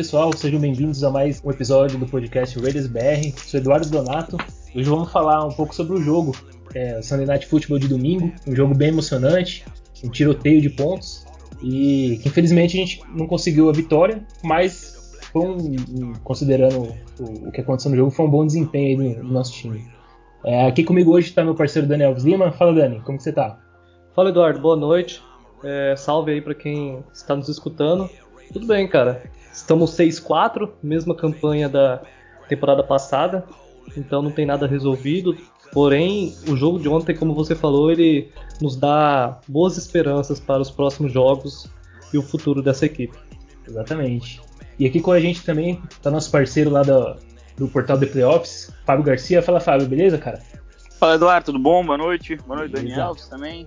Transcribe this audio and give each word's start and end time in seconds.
Pessoal, 0.00 0.34
sejam 0.34 0.58
bem-vindos 0.58 1.04
a 1.04 1.10
mais 1.10 1.44
um 1.44 1.50
episódio 1.50 1.98
do 1.98 2.06
podcast 2.06 2.58
Raiders 2.58 2.86
BR. 2.86 3.36
Sou 3.36 3.60
Eduardo 3.60 3.86
Donato. 3.90 4.38
Hoje 4.74 4.88
vamos 4.88 5.12
falar 5.12 5.44
um 5.44 5.52
pouco 5.52 5.74
sobre 5.74 5.92
o 5.92 6.00
jogo, 6.00 6.34
é, 6.74 7.02
Sunday 7.02 7.26
Night 7.26 7.46
Football 7.46 7.78
de 7.78 7.86
domingo, 7.86 8.32
um 8.46 8.56
jogo 8.56 8.74
bem 8.74 8.88
emocionante, 8.88 9.62
um 10.02 10.08
tiroteio 10.08 10.62
de 10.62 10.70
pontos 10.70 11.26
e 11.62 12.18
que 12.22 12.30
infelizmente 12.30 12.78
a 12.78 12.80
gente 12.80 13.02
não 13.14 13.26
conseguiu 13.26 13.68
a 13.68 13.74
vitória, 13.74 14.24
mas 14.42 15.12
foi 15.30 15.46
um, 15.46 16.14
considerando 16.24 16.96
o, 17.20 17.48
o, 17.48 17.52
que 17.52 17.60
aconteceu 17.60 17.90
no 17.90 17.96
jogo, 17.98 18.10
foi 18.10 18.24
um 18.24 18.30
bom 18.30 18.46
desempenho 18.46 19.02
aí 19.02 19.14
do, 19.16 19.22
do 19.22 19.30
nosso 19.30 19.52
time. 19.52 19.84
É, 20.46 20.66
aqui 20.66 20.82
comigo 20.82 21.12
hoje 21.12 21.28
está 21.28 21.44
meu 21.44 21.54
parceiro 21.54 21.86
Daniel 21.86 22.14
Lima. 22.14 22.50
Fala 22.52 22.72
Dani, 22.72 23.00
como 23.00 23.18
que 23.18 23.24
você 23.24 23.28
está? 23.28 23.60
Fala 24.16 24.30
Eduardo, 24.30 24.60
boa 24.60 24.76
noite. 24.76 25.22
É, 25.62 25.94
salve 25.94 26.32
aí 26.32 26.40
para 26.40 26.54
quem 26.54 27.04
está 27.12 27.36
nos 27.36 27.50
escutando. 27.50 28.08
Tudo 28.50 28.66
bem, 28.66 28.88
cara. 28.88 29.22
Estamos 29.52 29.96
6-4, 29.96 30.70
mesma 30.82 31.14
campanha 31.14 31.68
da 31.68 32.02
temporada 32.48 32.82
passada, 32.82 33.44
então 33.96 34.22
não 34.22 34.30
tem 34.30 34.46
nada 34.46 34.66
resolvido. 34.66 35.36
Porém, 35.72 36.34
o 36.48 36.56
jogo 36.56 36.78
de 36.78 36.88
ontem, 36.88 37.14
como 37.14 37.34
você 37.34 37.54
falou, 37.54 37.90
ele 37.90 38.32
nos 38.60 38.76
dá 38.76 39.40
boas 39.46 39.76
esperanças 39.76 40.40
para 40.40 40.60
os 40.60 40.70
próximos 40.70 41.12
jogos 41.12 41.70
e 42.12 42.18
o 42.18 42.22
futuro 42.22 42.62
dessa 42.62 42.86
equipe. 42.86 43.16
Exatamente. 43.66 44.40
E 44.78 44.86
aqui 44.86 45.00
com 45.00 45.12
a 45.12 45.20
gente 45.20 45.44
também 45.44 45.80
está 45.90 46.10
nosso 46.10 46.30
parceiro 46.30 46.70
lá 46.70 46.82
do, 46.82 47.16
do 47.56 47.68
portal 47.68 47.98
The 47.98 48.06
Playoffs, 48.06 48.72
Fábio 48.84 49.04
Garcia. 49.04 49.42
Fala, 49.42 49.60
Fábio, 49.60 49.86
beleza, 49.86 50.18
cara? 50.18 50.42
Fala, 50.98 51.14
Eduardo, 51.14 51.46
tudo 51.46 51.58
bom? 51.58 51.84
Boa 51.84 51.98
noite. 51.98 52.36
Boa 52.36 52.60
noite, 52.60 52.72
Daniel, 52.72 53.14
também. 53.28 53.66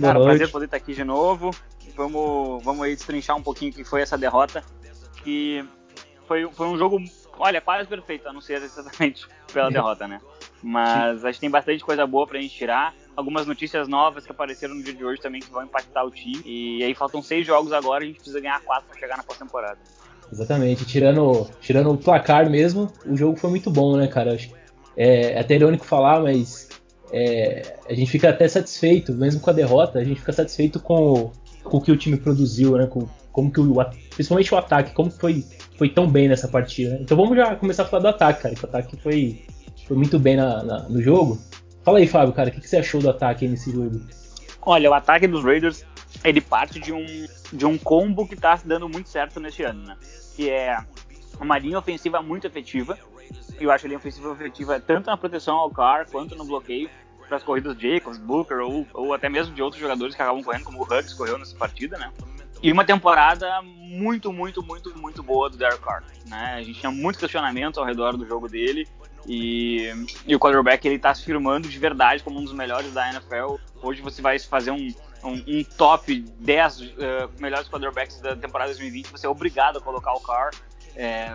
Cara, 0.00 0.14
Boa 0.14 0.26
prazer 0.26 0.50
poder 0.50 0.66
estar 0.66 0.76
aqui 0.76 0.94
de 0.94 1.02
novo. 1.02 1.50
Vamos, 1.96 2.62
vamos 2.62 2.82
aí 2.82 2.94
destrinchar 2.94 3.36
um 3.36 3.42
pouquinho 3.42 3.72
o 3.72 3.74
que 3.74 3.84
foi 3.84 4.02
essa 4.02 4.16
derrota. 4.16 4.62
Que 5.22 5.64
foi, 6.26 6.48
foi 6.52 6.66
um 6.68 6.78
jogo, 6.78 7.02
olha, 7.38 7.60
quase 7.60 7.88
perfeito, 7.88 8.28
a 8.28 8.32
não 8.32 8.40
ser 8.40 8.62
exatamente 8.62 9.26
pela 9.52 9.70
derrota, 9.70 10.06
né? 10.06 10.20
Mas 10.62 11.24
acho 11.24 11.34
que 11.34 11.40
tem 11.40 11.50
bastante 11.50 11.82
coisa 11.82 12.06
boa 12.06 12.26
pra 12.26 12.40
gente 12.40 12.54
tirar. 12.54 12.94
Algumas 13.16 13.46
notícias 13.46 13.88
novas 13.88 14.24
que 14.24 14.30
apareceram 14.30 14.74
no 14.74 14.82
dia 14.82 14.94
de 14.94 15.04
hoje 15.04 15.20
também 15.20 15.40
que 15.40 15.50
vão 15.50 15.64
impactar 15.64 16.04
o 16.04 16.10
time. 16.10 16.40
E 16.44 16.82
aí 16.82 16.94
faltam 16.94 17.22
seis 17.22 17.46
jogos 17.46 17.72
agora, 17.72 18.04
a 18.04 18.06
gente 18.06 18.16
precisa 18.16 18.40
ganhar 18.40 18.60
quatro 18.60 18.88
pra 18.88 18.98
chegar 18.98 19.16
na 19.16 19.22
pós-temporada. 19.22 19.78
Exatamente, 20.32 20.84
tirando, 20.84 21.50
tirando 21.60 21.90
o 21.90 21.98
placar 21.98 22.48
mesmo, 22.48 22.92
o 23.04 23.16
jogo 23.16 23.36
foi 23.36 23.50
muito 23.50 23.70
bom, 23.70 23.96
né, 23.96 24.06
cara? 24.06 24.36
É, 24.96 25.32
é 25.32 25.40
até 25.40 25.56
irônico 25.56 25.84
falar, 25.84 26.20
mas 26.20 26.68
é, 27.12 27.76
a 27.88 27.94
gente 27.94 28.10
fica 28.10 28.30
até 28.30 28.46
satisfeito, 28.46 29.12
mesmo 29.12 29.40
com 29.40 29.50
a 29.50 29.52
derrota, 29.52 29.98
a 29.98 30.04
gente 30.04 30.20
fica 30.20 30.32
satisfeito 30.32 30.78
com, 30.78 31.32
com 31.64 31.78
o 31.78 31.80
que 31.80 31.90
o 31.90 31.96
time 31.96 32.16
produziu, 32.16 32.76
né? 32.76 32.86
Com, 32.86 33.08
como 33.32 33.50
que 33.52 33.60
o, 33.60 33.74
principalmente 34.14 34.52
o 34.52 34.56
ataque, 34.56 34.92
como 34.92 35.10
foi, 35.10 35.44
foi 35.76 35.88
tão 35.88 36.08
bem 36.08 36.28
nessa 36.28 36.48
partida. 36.48 36.94
Né? 36.94 36.98
Então 37.02 37.16
vamos 37.16 37.36
já 37.36 37.54
começar 37.56 37.84
a 37.84 37.86
falar 37.86 38.02
do 38.02 38.08
ataque, 38.08 38.42
cara. 38.42 38.54
Que 38.54 38.64
o 38.64 38.68
ataque 38.68 38.96
foi, 38.96 39.44
foi 39.86 39.96
muito 39.96 40.18
bem 40.18 40.36
na, 40.36 40.62
na, 40.62 40.88
no 40.88 41.00
jogo. 41.00 41.38
Fala 41.82 41.98
aí, 41.98 42.06
Fábio, 42.06 42.34
cara, 42.34 42.50
o 42.50 42.52
que, 42.52 42.60
que 42.60 42.68
você 42.68 42.78
achou 42.78 43.00
do 43.00 43.10
ataque 43.10 43.48
nesse 43.48 43.72
jogo? 43.72 44.00
Olha, 44.62 44.90
o 44.90 44.94
ataque 44.94 45.26
dos 45.26 45.42
Raiders 45.42 45.84
ele 46.24 46.40
parte 46.40 46.78
de 46.78 46.92
um, 46.92 47.26
de 47.52 47.64
um 47.64 47.78
combo 47.78 48.26
que 48.26 48.34
está 48.34 48.58
dando 48.64 48.88
muito 48.88 49.08
certo 49.08 49.40
nesse 49.40 49.62
ano, 49.62 49.82
né? 49.84 49.96
Que 50.36 50.50
é 50.50 50.78
uma 51.40 51.58
linha 51.58 51.78
ofensiva 51.78 52.20
muito 52.20 52.46
efetiva. 52.46 52.98
Eu 53.58 53.70
acho 53.70 53.86
a 53.86 53.88
linha 53.88 53.98
ofensiva 53.98 54.32
efetiva 54.32 54.80
tanto 54.80 55.06
na 55.06 55.16
proteção 55.16 55.56
ao 55.56 55.70
car 55.70 56.06
quanto 56.10 56.34
no 56.36 56.44
bloqueio 56.44 56.90
para 57.26 57.36
as 57.36 57.42
corridas 57.44 57.76
de 57.78 57.94
Jacobs, 57.94 58.18
Booker 58.18 58.58
ou, 58.58 58.86
ou 58.92 59.14
até 59.14 59.28
mesmo 59.28 59.54
de 59.54 59.62
outros 59.62 59.80
jogadores 59.80 60.16
que 60.16 60.20
acabam 60.20 60.42
correndo, 60.42 60.64
como 60.64 60.80
o 60.80 60.82
Huggs 60.82 61.14
correu 61.14 61.38
nessa 61.38 61.56
partida, 61.56 61.96
né? 61.96 62.10
E 62.62 62.70
uma 62.70 62.84
temporada 62.84 63.62
muito, 63.62 64.32
muito, 64.32 64.62
muito, 64.62 64.96
muito 64.98 65.22
boa 65.22 65.48
do 65.48 65.56
Derek 65.56 65.80
Carr. 65.80 66.04
Né? 66.26 66.54
A 66.56 66.62
gente 66.62 66.78
tinha 66.78 66.92
muitos 66.92 67.18
questionamentos 67.18 67.78
ao 67.78 67.84
redor 67.84 68.16
do 68.16 68.26
jogo 68.26 68.48
dele. 68.48 68.86
E, 69.26 69.90
e 70.26 70.34
o 70.34 70.38
quarterback 70.38 70.86
ele 70.86 70.96
está 70.96 71.14
se 71.14 71.24
firmando 71.24 71.68
de 71.68 71.78
verdade 71.78 72.22
como 72.22 72.38
um 72.38 72.44
dos 72.44 72.52
melhores 72.52 72.92
da 72.92 73.08
NFL. 73.10 73.56
Hoje 73.82 74.02
você 74.02 74.20
vai 74.20 74.38
fazer 74.38 74.70
um, 74.70 74.92
um, 75.24 75.42
um 75.46 75.64
top 75.76 76.20
10 76.20 76.80
uh, 76.80 76.84
eh, 76.98 77.28
melhores 77.38 77.68
quarterbacks 77.68 78.20
da 78.20 78.36
temporada 78.36 78.70
2020. 78.70 79.10
Você 79.10 79.26
é 79.26 79.28
obrigado 79.28 79.78
a 79.78 79.80
colocar 79.80 80.14
o 80.14 80.20
Carr, 80.20 80.50
é, 80.96 81.34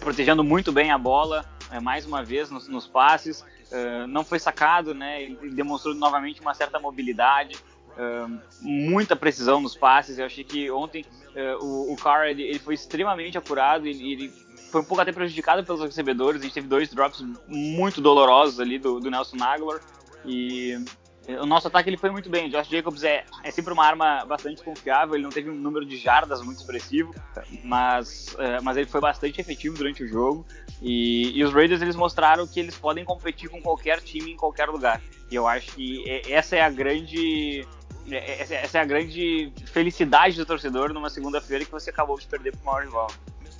protegendo 0.00 0.44
muito 0.44 0.72
bem 0.72 0.90
a 0.90 0.98
bola, 0.98 1.44
é, 1.70 1.80
mais 1.80 2.06
uma 2.06 2.22
vez 2.22 2.50
nos, 2.50 2.68
nos 2.68 2.86
passes. 2.86 3.40
Uh, 3.40 4.06
não 4.06 4.22
foi 4.22 4.38
sacado, 4.38 4.92
né? 4.92 5.22
Ele 5.22 5.50
demonstrou 5.50 5.94
novamente 5.94 6.42
uma 6.42 6.52
certa 6.52 6.78
mobilidade. 6.78 7.56
Uh, 7.96 8.40
muita 8.60 9.14
precisão 9.14 9.60
nos 9.60 9.76
passes. 9.76 10.18
Eu 10.18 10.26
achei 10.26 10.44
que 10.44 10.70
ontem 10.70 11.04
uh, 11.34 11.64
o, 11.64 11.92
o 11.92 11.96
Carr 11.96 12.26
ele, 12.28 12.42
ele, 12.42 12.58
foi 12.58 12.74
extremamente 12.74 13.36
apurado. 13.36 13.86
Ele, 13.86 14.12
ele, 14.12 14.32
foi 14.70 14.80
um 14.80 14.84
pouco 14.84 15.02
até 15.02 15.12
prejudicado 15.12 15.64
pelos 15.64 15.82
recebedores. 15.82 16.40
A 16.40 16.44
gente 16.44 16.54
teve 16.54 16.66
dois 16.66 16.88
drops 16.88 17.24
muito 17.46 18.00
dolorosos 18.00 18.58
ali 18.58 18.78
do, 18.78 18.98
do 18.98 19.10
Nelson 19.10 19.36
Aguilar. 19.42 19.80
E 20.24 20.82
o 21.28 21.46
nosso 21.46 21.68
ataque 21.68 21.88
ele 21.88 21.96
foi 21.96 22.10
muito 22.10 22.28
bem. 22.28 22.48
Josh 22.48 22.68
Jacobs 22.68 23.04
é, 23.04 23.24
é 23.44 23.50
sempre 23.50 23.72
uma 23.72 23.84
arma 23.84 24.24
bastante 24.24 24.62
confiável. 24.62 25.14
Ele 25.14 25.22
não 25.22 25.30
teve 25.30 25.50
um 25.50 25.54
número 25.54 25.86
de 25.86 25.96
jardas 25.96 26.42
muito 26.42 26.58
expressivo, 26.58 27.14
mas, 27.62 28.34
é, 28.38 28.60
mas 28.60 28.76
ele 28.76 28.86
foi 28.86 29.00
bastante 29.00 29.40
efetivo 29.40 29.76
durante 29.76 30.02
o 30.02 30.08
jogo. 30.08 30.44
E, 30.80 31.38
e, 31.38 31.44
os 31.44 31.52
Raiders 31.52 31.80
eles 31.80 31.94
mostraram 31.94 32.46
que 32.46 32.58
eles 32.58 32.76
podem 32.76 33.04
competir 33.04 33.48
com 33.48 33.62
qualquer 33.62 34.00
time 34.00 34.32
em 34.32 34.36
qualquer 34.36 34.68
lugar. 34.68 35.00
E 35.30 35.34
eu 35.34 35.46
acho 35.46 35.72
que 35.74 36.02
essa 36.28 36.56
é 36.56 36.60
a 36.60 36.68
grande 36.68 37.66
essa 38.10 38.78
é 38.78 38.80
a 38.80 38.84
grande 38.84 39.52
felicidade 39.66 40.36
do 40.36 40.46
torcedor 40.46 40.92
numa 40.92 41.10
segunda-feira 41.10 41.64
que 41.64 41.70
você 41.70 41.90
acabou 41.90 42.18
de 42.18 42.26
perder 42.26 42.56
pro 42.56 42.66
maior 42.66 42.84
rival. 42.84 43.08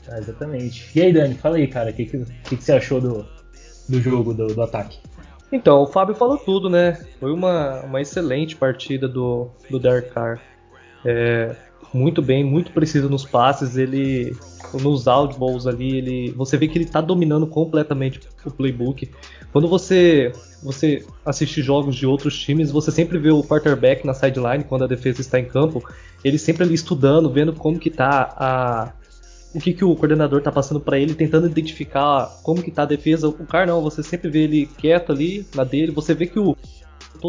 Ah, 0.08 0.18
exatamente. 0.18 0.90
E 0.94 1.00
aí, 1.00 1.12
Dani, 1.12 1.34
fala 1.34 1.56
aí, 1.56 1.66
cara, 1.66 1.90
o 1.90 1.92
que, 1.92 2.04
que, 2.06 2.24
que, 2.44 2.56
que, 2.56 2.64
você 2.64 2.72
achou 2.72 3.00
do, 3.00 3.26
do 3.88 4.00
jogo, 4.00 4.34
do, 4.34 4.48
do 4.48 4.62
ataque? 4.62 4.98
Então, 5.50 5.82
o 5.82 5.86
Fábio 5.86 6.14
falou 6.14 6.38
tudo, 6.38 6.68
né? 6.68 6.94
Foi 7.20 7.30
uma, 7.30 7.82
uma 7.82 8.00
excelente 8.00 8.56
partida 8.56 9.06
do, 9.06 9.50
do 9.70 9.78
Derek 9.78 10.10
Carr. 10.10 10.40
É, 11.04 11.54
muito 11.92 12.22
bem, 12.22 12.42
muito 12.42 12.72
preciso 12.72 13.08
nos 13.08 13.24
passes. 13.24 13.76
Ele, 13.76 14.34
nos 14.80 15.06
audibles 15.06 15.66
ali, 15.66 15.98
ele, 15.98 16.32
você 16.32 16.56
vê 16.56 16.66
que 16.66 16.78
ele 16.78 16.84
está 16.84 17.00
dominando 17.00 17.46
completamente 17.46 18.20
o 18.44 18.50
playbook. 18.50 19.10
Quando 19.52 19.68
você 19.68 20.32
você 20.62 21.04
assiste 21.26 21.60
jogos 21.60 21.96
de 21.96 22.06
outros 22.06 22.38
times, 22.38 22.70
você 22.70 22.90
sempre 22.90 23.18
vê 23.18 23.30
o 23.30 23.42
quarterback 23.42 24.06
na 24.06 24.14
sideline 24.14 24.64
quando 24.64 24.84
a 24.84 24.86
defesa 24.86 25.20
está 25.20 25.38
em 25.38 25.44
campo, 25.44 25.82
ele 26.24 26.38
sempre 26.38 26.62
ali 26.62 26.74
estudando, 26.74 27.30
vendo 27.30 27.52
como 27.52 27.78
que 27.78 27.90
tá 27.90 28.32
a 28.36 28.92
o 29.54 29.60
que, 29.60 29.74
que 29.74 29.84
o 29.84 29.94
coordenador 29.94 30.40
tá 30.40 30.50
passando 30.50 30.80
para 30.80 30.98
ele, 30.98 31.14
tentando 31.14 31.46
identificar 31.46 32.40
como 32.42 32.62
que 32.62 32.70
tá 32.70 32.84
a 32.84 32.86
defesa. 32.86 33.28
O 33.28 33.46
cara 33.46 33.66
não, 33.66 33.82
você 33.82 34.02
sempre 34.02 34.30
vê 34.30 34.44
ele 34.44 34.64
quieto 34.64 35.12
ali 35.12 35.46
na 35.54 35.62
dele, 35.62 35.92
você 35.92 36.14
vê 36.14 36.26
que 36.26 36.38
o 36.38 36.56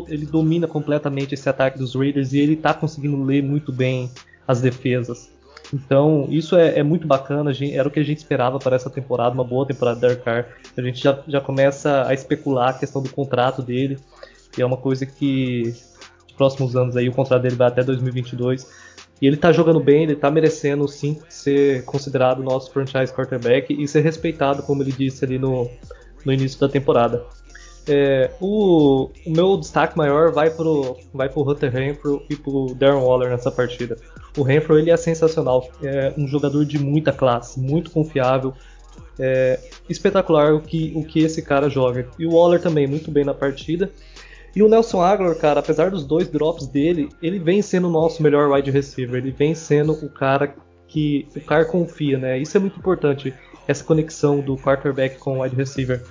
ele 0.07 0.25
domina 0.25 0.67
completamente 0.67 1.35
esse 1.35 1.47
ataque 1.47 1.77
dos 1.77 1.93
Raiders 1.93 2.33
e 2.33 2.39
ele 2.39 2.55
tá 2.55 2.73
conseguindo 2.73 3.21
ler 3.21 3.43
muito 3.43 3.71
bem 3.71 4.09
as 4.47 4.61
defesas. 4.61 5.29
Então, 5.73 6.27
isso 6.29 6.55
é, 6.55 6.77
é 6.77 6.83
muito 6.83 7.07
bacana, 7.07 7.51
gente, 7.51 7.73
era 7.73 7.87
o 7.87 7.91
que 7.91 7.99
a 7.99 8.03
gente 8.03 8.19
esperava 8.19 8.59
para 8.59 8.75
essa 8.75 8.91
temporada, 8.91 9.33
uma 9.33 9.43
boa 9.43 9.65
temporada 9.65 10.07
da 10.07 10.15
Carr. 10.15 10.45
A 10.77 10.81
gente 10.83 11.01
já, 11.01 11.19
já 11.27 11.41
começa 11.41 12.07
a 12.07 12.13
especular 12.13 12.69
a 12.69 12.73
questão 12.73 13.01
do 13.01 13.09
contrato 13.09 13.63
dele, 13.63 13.97
e 14.55 14.61
é 14.61 14.65
uma 14.65 14.77
coisa 14.77 15.03
que 15.03 15.73
nos 16.25 16.33
próximos 16.37 16.75
anos 16.75 16.95
aí 16.95 17.09
o 17.09 17.11
contrato 17.11 17.41
dele 17.41 17.55
vai 17.55 17.69
até 17.69 17.83
2022. 17.83 18.69
E 19.19 19.25
ele 19.25 19.35
tá 19.35 19.51
jogando 19.51 19.79
bem, 19.79 20.03
ele 20.03 20.15
tá 20.15 20.29
merecendo 20.29 20.87
sim 20.87 21.19
ser 21.27 21.83
considerado 21.85 22.43
nosso 22.43 22.71
franchise 22.71 23.11
quarterback 23.11 23.73
e 23.73 23.87
ser 23.87 24.01
respeitado, 24.01 24.61
como 24.61 24.83
ele 24.83 24.91
disse 24.91 25.25
ali 25.25 25.39
no, 25.39 25.67
no 26.23 26.31
início 26.31 26.59
da 26.59 26.69
temporada. 26.69 27.25
É, 27.87 28.31
o, 28.39 29.09
o, 29.25 29.29
meu 29.29 29.57
destaque 29.57 29.97
maior 29.97 30.31
vai 30.31 30.49
pro, 30.49 30.97
vai 31.13 31.27
pro 31.27 31.49
Hunter 31.49 31.71
Renfro 31.71 32.23
e 32.29 32.35
pro 32.35 32.73
Darren 32.75 33.03
Waller 33.03 33.29
nessa 33.29 33.51
partida. 33.51 33.97
O 34.37 34.41
Renfro 34.41 34.79
ele 34.79 34.89
é 34.89 34.97
sensacional, 34.97 35.69
é 35.83 36.13
um 36.17 36.27
jogador 36.27 36.65
de 36.65 36.79
muita 36.79 37.11
classe, 37.11 37.59
muito 37.59 37.91
confiável, 37.91 38.53
é 39.19 39.59
espetacular 39.89 40.53
o 40.53 40.61
que, 40.61 40.93
o 40.95 41.03
que 41.03 41.19
esse 41.19 41.41
cara 41.41 41.69
joga. 41.69 42.07
E 42.17 42.25
o 42.25 42.33
Waller 42.33 42.61
também 42.61 42.87
muito 42.87 43.11
bem 43.11 43.25
na 43.25 43.33
partida. 43.33 43.91
E 44.55 44.61
o 44.61 44.69
Nelson 44.69 45.01
Aguilar, 45.01 45.35
cara, 45.35 45.59
apesar 45.59 45.89
dos 45.89 46.05
dois 46.05 46.27
drops 46.27 46.67
dele, 46.67 47.09
ele 47.21 47.39
vem 47.39 47.61
sendo 47.61 47.87
o 47.87 47.91
nosso 47.91 48.21
melhor 48.21 48.51
wide 48.51 48.69
receiver. 48.69 49.17
Ele 49.17 49.31
vem 49.31 49.55
sendo 49.55 49.93
o 49.93 50.09
cara 50.09 50.55
que 50.87 51.27
o 51.35 51.41
cara 51.41 51.65
confia, 51.65 52.19
né? 52.19 52.37
Isso 52.37 52.55
é 52.55 52.59
muito 52.59 52.77
importante, 52.77 53.33
essa 53.67 53.83
conexão 53.83 54.39
do 54.39 54.55
quarterback 54.55 55.17
com 55.17 55.39
o 55.39 55.41
wide 55.41 55.55
receiver. 55.55 56.03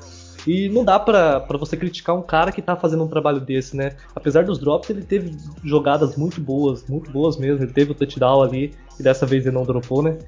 E 0.46 0.68
não 0.68 0.84
dá 0.84 0.98
pra 0.98 1.44
você 1.58 1.76
criticar 1.76 2.16
um 2.16 2.22
cara 2.22 2.50
que 2.50 2.60
tá 2.60 2.74
fazendo 2.74 3.04
um 3.04 3.08
trabalho 3.08 3.40
desse, 3.40 3.76
né? 3.76 3.92
Apesar 4.14 4.44
dos 4.44 4.58
drops, 4.58 4.90
ele 4.90 5.02
teve 5.02 5.36
jogadas 5.62 6.16
muito 6.16 6.40
boas, 6.40 6.84
muito 6.88 7.10
boas 7.10 7.36
mesmo. 7.36 7.64
Ele 7.64 7.72
teve 7.72 7.92
o 7.92 7.94
touchdown 7.94 8.42
ali, 8.42 8.74
e 8.98 9.02
dessa 9.02 9.24
vez 9.24 9.46
ele 9.46 9.54
não 9.54 9.64
dropou, 9.64 10.02
né? 10.02 10.18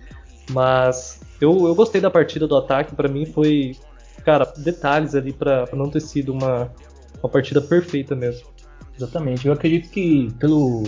Mas 0.51 1.21
eu, 1.41 1.67
eu 1.67 1.75
gostei 1.75 2.01
da 2.01 2.11
partida 2.11 2.47
do 2.47 2.57
ataque, 2.57 2.95
para 2.95 3.09
mim 3.09 3.27
foi, 3.27 3.77
cara, 4.25 4.53
detalhes 4.57 5.15
ali 5.15 5.33
para 5.33 5.69
não 5.73 5.91
ter 5.91 6.01
sido 6.01 6.33
uma, 6.33 6.71
uma 7.23 7.29
partida 7.29 7.61
perfeita 7.61 8.15
mesmo. 8.15 8.47
Exatamente, 8.97 9.47
eu 9.47 9.53
acredito 9.53 9.91
que 9.91 10.33
pelo, 10.39 10.85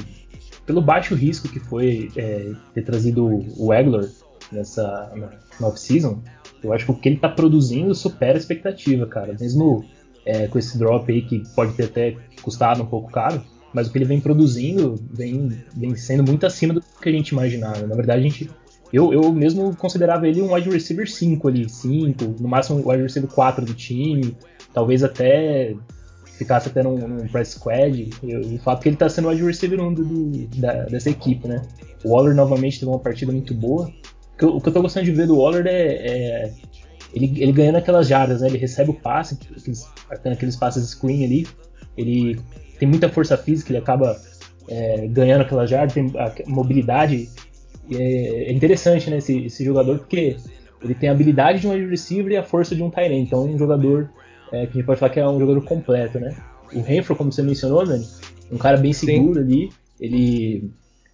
pelo 0.64 0.80
baixo 0.80 1.14
risco 1.14 1.48
que 1.48 1.58
foi 1.58 2.10
é, 2.16 2.52
ter 2.72 2.82
trazido 2.82 3.44
o 3.56 3.74
Egler, 3.74 4.08
nessa 4.52 5.12
off-season, 5.60 6.22
eu 6.66 6.72
acho 6.72 6.84
que 6.84 6.90
o 6.90 6.94
que 6.94 7.08
ele 7.08 7.18
tá 7.18 7.28
produzindo 7.28 7.94
supera 7.94 8.34
a 8.34 8.38
expectativa, 8.38 9.06
cara. 9.06 9.34
Mesmo 9.38 9.84
é, 10.24 10.48
com 10.48 10.58
esse 10.58 10.76
drop 10.76 11.10
aí 11.10 11.22
que 11.22 11.42
pode 11.54 11.72
ter 11.74 11.84
até 11.84 12.16
custado 12.42 12.82
um 12.82 12.86
pouco 12.86 13.10
caro, 13.10 13.42
mas 13.72 13.86
o 13.86 13.92
que 13.92 13.98
ele 13.98 14.04
vem 14.04 14.20
produzindo 14.20 14.96
vem, 15.12 15.48
vem 15.76 15.94
sendo 15.94 16.24
muito 16.24 16.44
acima 16.44 16.74
do 16.74 16.80
que 16.80 17.08
a 17.08 17.12
gente 17.12 17.28
imaginava. 17.28 17.86
Na 17.86 17.94
verdade, 17.94 18.20
a 18.20 18.22
gente, 18.22 18.50
eu, 18.92 19.12
eu 19.12 19.32
mesmo 19.32 19.74
considerava 19.76 20.26
ele 20.26 20.42
um 20.42 20.52
wide 20.52 20.68
receiver 20.68 21.08
5 21.08 21.48
ali, 21.48 21.68
5, 21.68 22.36
no 22.40 22.48
máximo 22.48 22.80
um 22.80 22.88
wide 22.88 23.02
receiver 23.02 23.30
4 23.30 23.64
do 23.64 23.74
time, 23.74 24.36
talvez 24.72 25.04
até 25.04 25.74
ficasse 26.36 26.68
até 26.68 26.82
num, 26.82 26.96
num 26.96 27.28
press 27.28 27.50
squad. 27.50 28.10
o 28.22 28.58
fato 28.58 28.82
que 28.82 28.88
ele 28.88 28.96
está 28.96 29.08
sendo 29.08 29.28
o 29.28 29.30
wide 29.30 29.44
receiver 29.44 29.80
1 29.80 29.94
do, 29.94 30.04
do, 30.04 30.46
da, 30.58 30.84
dessa 30.84 31.10
equipe, 31.10 31.46
né? 31.46 31.62
O 32.04 32.10
Waller 32.10 32.34
novamente 32.34 32.78
teve 32.78 32.90
uma 32.90 32.98
partida 32.98 33.32
muito 33.32 33.54
boa. 33.54 33.90
O 34.42 34.60
que 34.60 34.68
eu, 34.68 34.72
tô 34.72 34.82
gostando 34.82 35.06
de 35.06 35.12
ver 35.12 35.26
do 35.26 35.38
Waller 35.38 35.66
é, 35.66 35.72
é 35.72 36.52
ele, 37.14 37.32
ele 37.42 37.52
ganhando 37.52 37.76
aquelas 37.76 38.06
jardas, 38.06 38.42
né? 38.42 38.48
Ele 38.48 38.58
recebe 38.58 38.90
o 38.90 38.94
passe, 38.94 39.34
aqueles, 39.34 39.88
aqueles 40.10 40.56
passes 40.56 40.88
screen 40.90 41.24
ali, 41.24 41.46
ele 41.96 42.38
tem 42.78 42.86
muita 42.86 43.08
força 43.08 43.36
física, 43.36 43.70
ele 43.70 43.78
acaba 43.78 44.20
é, 44.68 45.06
ganhando 45.06 45.42
aquela 45.42 45.66
jarda, 45.66 45.94
tem 45.94 46.12
a 46.16 46.32
mobilidade. 46.46 47.28
É, 47.90 48.50
é, 48.50 48.52
interessante, 48.52 49.08
né, 49.08 49.18
esse, 49.18 49.46
esse, 49.46 49.64
jogador, 49.64 49.98
porque 49.98 50.36
ele 50.82 50.94
tem 50.94 51.08
a 51.08 51.12
habilidade 51.12 51.60
de 51.60 51.68
um 51.68 51.70
wide 51.70 51.86
receiver 51.86 52.32
e 52.32 52.36
a 52.36 52.42
força 52.42 52.74
de 52.74 52.82
um 52.82 52.90
tight 52.90 53.12
end. 53.12 53.26
Então, 53.26 53.46
é 53.46 53.50
um 53.50 53.58
jogador 53.58 54.10
é, 54.52 54.66
que 54.66 54.72
a 54.72 54.74
gente 54.74 54.84
pode 54.84 54.98
falar 54.98 55.12
que 55.12 55.20
é 55.20 55.26
um 55.26 55.38
jogador 55.38 55.62
completo, 55.64 56.18
né? 56.18 56.36
O 56.74 56.80
Renfro, 56.80 57.14
como 57.14 57.32
você 57.32 57.42
mencionou, 57.42 57.86
Dani, 57.86 58.06
um 58.50 58.58
cara 58.58 58.76
bem 58.76 58.92
seguro 58.92 59.34
Sim. 59.34 59.40
ali. 59.40 59.70
Ele 60.00 60.70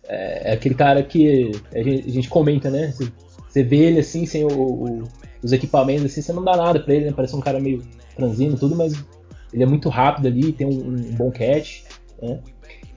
é, 0.08 0.50
é, 0.50 0.52
aquele 0.52 0.74
cara 0.74 1.02
que 1.02 1.52
a 1.74 1.82
gente, 1.82 2.08
a 2.08 2.12
gente 2.12 2.28
comenta, 2.28 2.70
né? 2.70 2.92
Você, 2.92 3.12
você, 3.48 3.62
vê 3.62 3.76
ele 3.76 4.00
assim, 4.00 4.26
sem 4.26 4.44
o, 4.44 4.48
o, 4.48 5.02
os 5.42 5.52
equipamentos, 5.52 6.04
assim, 6.04 6.22
você 6.22 6.32
não 6.32 6.44
dá 6.44 6.56
nada 6.56 6.80
pra 6.80 6.94
ele, 6.94 7.06
né? 7.06 7.12
Parece 7.14 7.36
um 7.36 7.40
cara 7.40 7.60
meio 7.60 7.82
franzino 8.14 8.56
tudo, 8.58 8.76
mas 8.76 9.04
ele 9.52 9.62
é 9.62 9.66
muito 9.66 9.88
rápido 9.88 10.26
ali, 10.26 10.52
tem 10.52 10.66
um, 10.66 10.88
um 10.88 11.14
bom 11.14 11.30
catch, 11.30 11.82
né? 12.20 12.40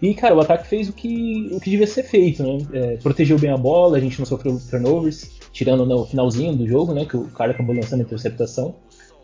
E, 0.02 0.13
cara, 0.13 0.36
o 0.36 0.42
ataque 0.42 0.68
fez 0.68 0.90
o 0.90 0.94
que, 0.94 1.50
o 1.52 1.60
que 1.60 1.69
devia 1.69 1.88
ser 1.88 2.04
feito, 2.04 2.44
né? 2.44 2.57
É, 2.74 2.98
protegeu 2.98 3.40
bem 3.40 3.50
a 3.50 3.58
bola, 3.58 3.98
a 3.98 4.00
gente 4.00 4.19
não 4.19 4.25
sofreu 4.25 4.60
turnovers, 4.69 5.31
tirando 5.51 5.86
no 5.86 6.06
finalzinho 6.06 6.56
do 6.56 6.68
jogo, 6.68 6.94
né? 6.94 7.06
Que 7.06 7.16
o 7.16 7.28
cara 7.28 7.51
acabou 7.51 7.74
lançando 7.74 8.01
a 8.01 8.04
interceptação. 8.04 8.75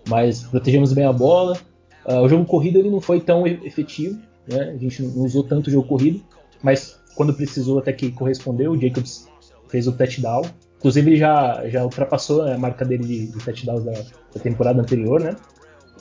Mas 0.07 0.43
protegemos 0.43 0.93
bem 0.93 1.05
a 1.05 1.13
bola. 1.13 1.57
Uh, 2.05 2.21
o 2.21 2.29
jogo 2.29 2.45
corrido 2.45 2.79
ele 2.79 2.89
não 2.89 3.01
foi 3.01 3.19
tão 3.19 3.45
efetivo, 3.45 4.19
né? 4.47 4.73
A 4.73 4.77
gente 4.77 5.03
não 5.03 5.23
usou 5.23 5.43
tanto 5.43 5.67
o 5.67 5.71
jogo 5.71 5.87
corrido, 5.87 6.23
mas 6.63 6.99
quando 7.15 7.33
precisou 7.33 7.79
até 7.79 7.91
que 7.93 8.11
correspondeu, 8.11 8.71
o 8.71 8.79
Jacobs 8.79 9.27
fez 9.69 9.87
o 9.87 9.91
touchdown. 9.91 10.43
Inclusive 10.77 11.11
ele 11.11 11.17
já, 11.17 11.67
já 11.67 11.83
ultrapassou 11.83 12.41
a 12.41 12.57
marca 12.57 12.83
dele 12.83 13.03
de, 13.03 13.27
de 13.27 13.45
touchdowns 13.45 13.83
da, 13.83 13.91
da 13.91 14.41
temporada 14.41 14.81
anterior, 14.81 15.21
né? 15.21 15.35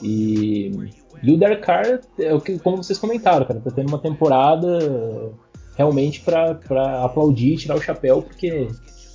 E, 0.01 0.71
e 1.21 1.31
o 1.31 1.37
Derek 1.37 1.61
Carr, 1.61 1.99
é 2.17 2.33
o 2.33 2.41
que, 2.41 2.57
como 2.57 2.77
vocês 2.77 2.97
comentaram, 2.97 3.45
cara, 3.45 3.59
tá 3.59 3.69
tendo 3.69 3.89
uma 3.89 3.99
temporada 3.99 4.79
realmente 5.77 6.21
para 6.21 7.03
aplaudir, 7.03 7.57
tirar 7.57 7.75
o 7.75 7.81
chapéu, 7.81 8.23
porque 8.23 8.67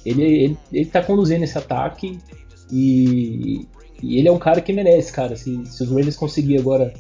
ele, 0.05 0.23
ele, 0.23 0.59
ele 0.73 0.87
tá 0.87 1.03
conduzindo 1.03 1.43
esse 1.43 1.59
ataque 1.59 2.19
e, 2.71 3.67
e 4.03 4.19
ele 4.19 4.29
é 4.29 4.33
um 4.33 4.39
cara 4.39 4.61
que 4.61 4.73
merece, 4.73 5.13
cara. 5.13 5.35
Se, 5.37 5.67
se 5.67 5.83
os 5.83 5.89
Ravens 5.89 6.17
conseguir 6.17 6.59
agora, 6.59 6.95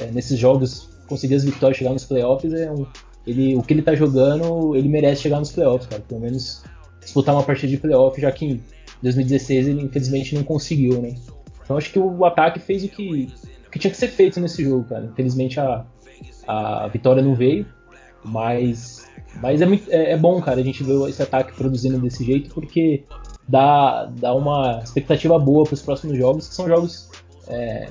é, 0.00 0.06
nesses 0.12 0.38
jogos, 0.38 0.88
conseguir 1.08 1.34
as 1.34 1.44
vitórias 1.44 1.76
chegar 1.76 1.92
nos 1.92 2.04
playoffs, 2.04 2.52
é 2.52 2.70
um, 2.70 2.86
ele, 3.26 3.56
o 3.56 3.62
que 3.62 3.72
ele 3.72 3.82
tá 3.82 3.94
jogando, 3.94 4.76
ele 4.76 4.88
merece 4.88 5.22
chegar 5.22 5.38
nos 5.38 5.52
playoffs, 5.52 5.88
cara. 5.88 6.02
Pelo 6.06 6.20
menos 6.20 6.62
disputar 7.00 7.34
uma 7.34 7.42
partida 7.42 7.68
de 7.68 7.78
playoff, 7.78 8.20
já 8.20 8.30
que 8.32 8.46
em 8.46 8.62
2016 9.02 9.68
ele 9.68 9.82
infelizmente 9.82 10.34
não 10.34 10.42
conseguiu, 10.42 11.00
né? 11.00 11.14
Então 11.62 11.76
acho 11.76 11.90
que 11.90 11.98
o 11.98 12.24
ataque 12.24 12.58
fez 12.58 12.84
o 12.84 12.88
que, 12.88 13.28
o 13.66 13.70
que 13.70 13.78
tinha 13.78 13.90
que 13.90 13.96
ser 13.96 14.08
feito 14.08 14.40
nesse 14.40 14.62
jogo, 14.62 14.84
cara. 14.84 15.04
Infelizmente 15.04 15.58
a, 15.60 15.84
a 16.46 16.88
vitória 16.88 17.22
não 17.22 17.34
veio, 17.34 17.66
mas, 18.24 19.06
mas 19.40 19.60
é, 19.60 19.66
muito, 19.66 19.90
é, 19.90 20.12
é 20.12 20.16
bom, 20.16 20.40
cara, 20.40 20.60
a 20.60 20.64
gente 20.64 20.82
ver 20.82 21.08
esse 21.08 21.22
ataque 21.22 21.54
produzindo 21.54 21.98
desse 21.98 22.24
jeito, 22.24 22.52
porque 22.54 23.04
dá, 23.48 24.06
dá 24.06 24.34
uma 24.34 24.80
expectativa 24.82 25.38
boa 25.38 25.64
para 25.64 25.74
os 25.74 25.82
próximos 25.82 26.16
jogos, 26.16 26.48
que 26.48 26.54
são 26.54 26.66
jogos 26.66 27.10
é, 27.48 27.90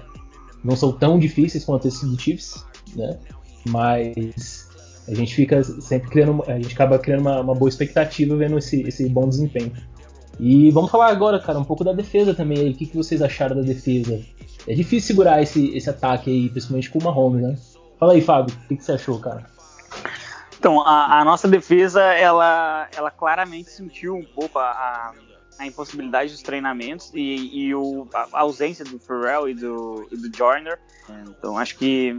não 0.64 0.76
são 0.76 0.92
tão 0.92 1.20
difíceis 1.20 1.66
quanto 1.66 1.88
esses 1.88 2.08
do 2.08 2.20
Chiefs, 2.20 2.66
né? 2.96 3.18
Mas 3.68 4.70
a 5.08 5.14
gente 5.14 5.36
fica 5.36 5.64
sempre 5.64 6.10
criando, 6.10 6.44
a 6.48 6.54
gente 6.54 6.74
acaba 6.74 6.98
criando 6.98 7.22
uma, 7.22 7.42
uma 7.42 7.56
boa 7.56 7.70
expectativa 7.70 8.36
vendo 8.36 8.58
esse, 8.58 8.82
esse 8.82 9.08
bom 9.10 9.28
desempenho. 9.28 9.72
E 10.40 10.72
vamos 10.72 10.90
falar 10.90 11.10
agora, 11.10 11.40
cara, 11.40 11.60
um 11.60 11.64
pouco 11.64 11.84
da 11.84 11.94
defesa 11.94 12.34
também. 12.34 12.72
O 12.72 12.76
que, 12.76 12.86
que 12.86 12.98
vocês 12.98 13.22
acharam 13.22 13.56
da 13.56 13.62
defesa? 13.62 14.20
É 14.68 14.74
difícil 14.74 15.08
segurar 15.08 15.42
esse, 15.42 15.76
esse 15.76 15.90
ataque 15.90 16.30
aí, 16.30 16.50
principalmente 16.50 16.90
com 16.90 17.00
o 17.00 17.04
Mahomes, 17.04 17.44
né? 17.44 17.56
Fala 18.00 18.14
aí, 18.14 18.22
Fábio, 18.22 18.56
o 18.56 18.68
que, 18.68 18.78
que 18.78 18.84
você 18.84 18.94
achou, 18.94 19.20
cara? 19.20 19.46
Então, 20.58 20.82
a, 20.82 21.20
a, 21.20 21.26
nossa 21.26 21.48
defesa, 21.48 22.02
ela, 22.02 22.88
ela 22.96 23.12
claramente 23.12 23.70
sentiu 23.70 24.16
um 24.16 24.24
pouco 24.24 24.58
a, 24.58 24.64
a, 24.72 25.14
a 25.60 25.68
impossibilidade 25.68 26.32
dos 26.32 26.42
treinamentos 26.42 27.12
e, 27.14 27.68
e 27.68 27.76
o, 27.76 28.08
a, 28.14 28.40
ausência 28.40 28.86
do 28.86 28.98
Pharrell 28.98 29.50
e 29.50 29.54
do, 29.54 30.08
e 30.12 30.18
do 30.18 30.36
Joyner. 30.36 30.80
Então, 31.28 31.58
acho 31.58 31.78
que 31.78 32.18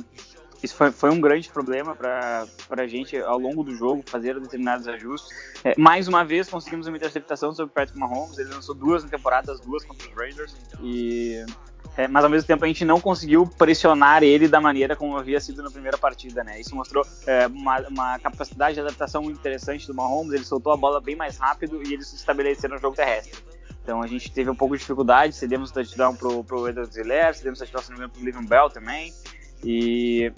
isso 0.65 0.75
foi, 0.75 0.91
foi 0.91 1.11
um 1.11 1.21
grande 1.21 1.51
problema 1.51 1.95
para 1.95 2.47
a 2.71 2.87
gente 2.87 3.19
ao 3.19 3.39
longo 3.39 3.63
do 3.63 3.75
jogo, 3.77 4.03
fazer 4.07 4.41
determinados 4.41 4.89
ajustes. 4.89 5.31
É, 5.63 5.75
mais 5.79 6.09
uma 6.09 6.25
vez, 6.25 6.49
conseguimos 6.49 6.87
uma 6.87 6.97
interceptação 6.97 7.53
sobre 7.53 7.71
o 7.71 7.75
Patrick 7.75 7.99
Mahomes, 7.99 8.39
ele 8.39 8.49
lançou 8.49 8.75
duas 8.75 9.05
na 9.05 9.11
temporada, 9.11 9.53
as 9.53 9.61
duas 9.61 9.85
contra 9.85 10.09
os 10.09 10.15
Raiders, 10.15 10.57
e, 10.81 11.45
é, 11.99 12.09
mas 12.09 12.25
ao 12.25 12.31
mesmo 12.31 12.47
tempo 12.47 12.65
a 12.65 12.69
gente 12.69 12.83
não 12.83 12.99
conseguiu 12.99 13.47
pressionar 13.47 14.23
ele 14.23 14.49
da 14.49 14.59
maneira 14.59 14.97
como 14.97 15.19
havia 15.19 15.39
sido 15.39 15.63
na 15.63 15.71
primeira 15.71 15.99
partida, 15.99 16.43
né? 16.43 16.59
Isso 16.59 16.75
mostrou 16.75 17.07
é, 17.27 17.47
uma, 17.47 17.81
uma, 17.89 18.19
capacidade 18.19 18.75
de 18.75 18.81
adaptação 18.81 19.25
interessante 19.25 19.87
do 19.87 19.95
Mahomes, 19.95 20.33
ele 20.33 20.45
soltou 20.45 20.73
a 20.73 20.77
bola 20.79 20.99
bem 20.99 21.15
mais 21.15 21.37
rápido 21.37 21.83
e 21.87 21.93
eles 21.93 22.09
se 22.09 22.17
estabeleceram 22.17 22.77
no 22.77 22.81
jogo 22.81 22.97
terrestre. 22.97 23.39
Então 23.83 24.01
a 24.01 24.07
gente 24.07 24.33
teve 24.33 24.49
um 24.49 24.57
pouco 24.57 24.75
de 24.75 24.81
dificuldade, 24.81 25.35
cedemos 25.35 25.69
o 25.69 25.75
touchdown 25.75 26.17
pro, 26.17 26.43
pro 26.43 26.67
Edward 26.67 26.93
Ziller, 26.95 27.35
cedemos 27.35 27.61
o 27.61 27.67
touchdown 27.67 28.09
pro 28.09 28.25
Livion 28.25 28.47
Bell 28.47 28.71
também. 28.71 29.13
E, 29.65 30.33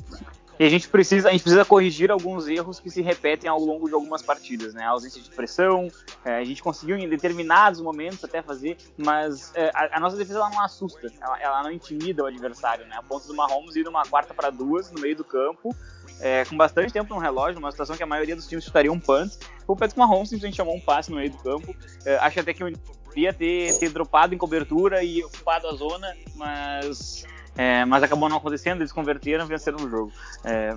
e, 0.58 0.64
a 0.64 0.68
gente 0.68 0.88
precisa 0.88 1.28
a 1.28 1.32
gente 1.32 1.42
precisa 1.42 1.64
corrigir 1.64 2.10
alguns 2.10 2.48
erros 2.48 2.78
que 2.80 2.88
se 2.88 3.02
repetem 3.02 3.50
ao 3.50 3.58
longo 3.60 3.88
de 3.88 3.94
algumas 3.94 4.22
partidas, 4.22 4.72
né? 4.72 4.84
A 4.84 4.90
ausência 4.90 5.20
de 5.20 5.28
pressão, 5.30 5.88
é, 6.24 6.36
a 6.36 6.44
gente 6.44 6.62
conseguiu 6.62 6.96
em 6.96 7.08
determinados 7.08 7.80
momentos 7.80 8.22
até 8.24 8.40
fazer, 8.40 8.76
mas 8.96 9.52
é, 9.54 9.70
a, 9.74 9.96
a, 9.96 10.00
nossa 10.00 10.16
defesa 10.16 10.38
ela 10.38 10.50
não 10.50 10.62
assusta, 10.62 11.12
ela, 11.20 11.40
ela, 11.40 11.62
não 11.64 11.70
intimida 11.70 12.22
o 12.22 12.26
adversário, 12.26 12.86
né? 12.86 12.96
A 12.96 13.02
ponto 13.02 13.26
do 13.26 13.34
Mahomes 13.34 13.74
ir 13.76 13.84
numa 13.84 14.04
quarta 14.04 14.32
para 14.32 14.50
duas 14.50 14.90
no 14.90 15.00
meio 15.00 15.16
do 15.16 15.24
campo. 15.24 15.74
É, 16.18 16.46
com 16.46 16.56
bastante 16.56 16.94
tempo 16.94 17.12
no 17.12 17.20
relógio, 17.20 17.58
uma 17.58 17.70
situação 17.70 17.94
que 17.94 18.02
a 18.02 18.06
maioria 18.06 18.34
dos 18.34 18.46
times 18.46 18.64
chutaria 18.64 18.90
um 18.90 18.98
punt. 18.98 19.34
O 19.66 19.76
Patrick 19.76 19.98
Mahomes 19.98 20.30
simplesmente 20.30 20.56
chamou 20.56 20.74
um 20.74 20.80
passe 20.80 21.10
no 21.10 21.16
meio 21.16 21.30
do 21.30 21.36
campo. 21.38 21.76
É, 22.06 22.16
acho 22.16 22.40
até 22.40 22.54
que 22.54 22.62
eu 22.62 22.72
podia 23.04 23.32
ter, 23.32 23.78
ter 23.78 23.90
dropado 23.90 24.34
em 24.34 24.38
cobertura 24.38 25.02
e 25.02 25.22
ocupado 25.24 25.68
a 25.68 25.74
zona, 25.74 26.14
mas 26.34 27.24
é, 27.56 27.84
mas 27.84 28.02
acabou 28.02 28.28
não 28.28 28.36
acontecendo, 28.36 28.80
eles 28.80 28.92
converteram 28.92 29.44
e 29.44 29.48
venceram 29.48 29.78
o 29.78 29.88
jogo. 29.90 30.12
É, 30.44 30.76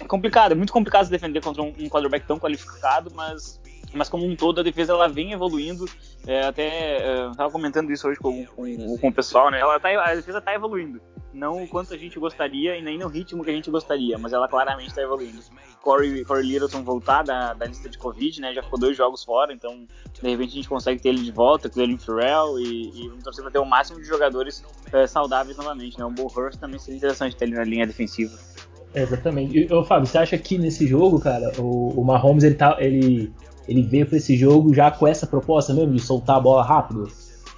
é, 0.00 0.04
complicado, 0.06 0.52
é 0.52 0.54
muito 0.54 0.72
complicado 0.72 1.04
se 1.04 1.10
defender 1.10 1.42
contra 1.42 1.62
um, 1.62 1.68
um 1.78 1.88
quarterback 1.88 2.26
tão 2.26 2.38
qualificado, 2.38 3.12
mas, 3.14 3.60
mas 3.92 4.08
como 4.08 4.26
um 4.26 4.34
todo 4.34 4.60
a 4.60 4.64
defesa 4.64 4.92
ela 4.92 5.08
vem 5.08 5.32
evoluindo. 5.32 5.84
É, 6.26 6.46
até 6.46 6.96
é, 6.96 7.30
estava 7.30 7.50
comentando 7.50 7.90
isso 7.92 8.08
hoje 8.08 8.18
com, 8.18 8.46
com, 8.46 8.98
com, 8.98 9.08
o 9.08 9.12
pessoal, 9.12 9.50
né? 9.50 9.60
Ela 9.60 9.78
tá, 9.78 9.88
a 9.90 10.14
defesa 10.14 10.38
está 10.38 10.54
evoluindo 10.54 11.00
não 11.34 11.64
o 11.64 11.68
quanto 11.68 11.92
a 11.92 11.96
gente 11.96 12.18
gostaria 12.18 12.76
e 12.78 12.82
nem 12.82 12.96
no 12.96 13.08
ritmo 13.08 13.44
que 13.44 13.50
a 13.50 13.52
gente 13.52 13.70
gostaria, 13.70 14.16
mas 14.16 14.32
ela 14.32 14.48
claramente 14.48 14.90
está 14.90 15.02
evoluindo. 15.02 15.42
Corey, 15.84 16.24
Corey 16.24 16.42
Littleton 16.42 16.82
voltar 16.82 17.22
da, 17.22 17.52
da 17.52 17.66
lista 17.66 17.90
de 17.90 17.98
Covid, 17.98 18.40
né? 18.40 18.54
Já 18.54 18.62
ficou 18.62 18.78
dois 18.78 18.96
jogos 18.96 19.22
fora, 19.22 19.52
então 19.52 19.86
de 20.14 20.30
repente 20.30 20.52
a 20.52 20.54
gente 20.54 20.68
consegue 20.68 21.00
ter 21.00 21.10
ele 21.10 21.22
de 21.22 21.30
volta, 21.30 21.68
Clelin 21.68 21.98
Farrell 21.98 22.58
e, 22.58 22.88
e 22.88 23.08
vamos 23.08 23.22
torcer 23.22 23.42
para 23.42 23.52
ter 23.52 23.58
o 23.58 23.66
máximo 23.66 24.00
de 24.00 24.06
jogadores 24.06 24.64
é, 24.90 25.06
saudáveis 25.06 25.58
novamente, 25.58 25.98
né? 25.98 26.04
O 26.06 26.26
Hurst 26.26 26.58
também 26.58 26.78
seria 26.78 26.96
interessante 26.96 27.36
ter 27.36 27.44
ele 27.44 27.54
na 27.54 27.64
linha 27.64 27.86
defensiva. 27.86 28.32
exatamente. 28.94 29.58
E, 29.58 29.72
ô, 29.72 29.84
Fábio, 29.84 30.06
você 30.06 30.16
acha 30.16 30.38
que 30.38 30.56
nesse 30.56 30.86
jogo, 30.86 31.20
cara, 31.20 31.52
o, 31.60 32.00
o 32.00 32.02
Mahomes 32.02 32.44
ele, 32.44 32.54
tá, 32.54 32.76
ele, 32.80 33.30
ele 33.68 33.82
veio 33.82 34.06
para 34.06 34.16
esse 34.16 34.34
jogo 34.36 34.72
já 34.72 34.90
com 34.90 35.06
essa 35.06 35.26
proposta 35.26 35.74
mesmo 35.74 35.92
de 35.92 36.00
soltar 36.00 36.36
a 36.36 36.40
bola 36.40 36.64
rápido? 36.64 37.06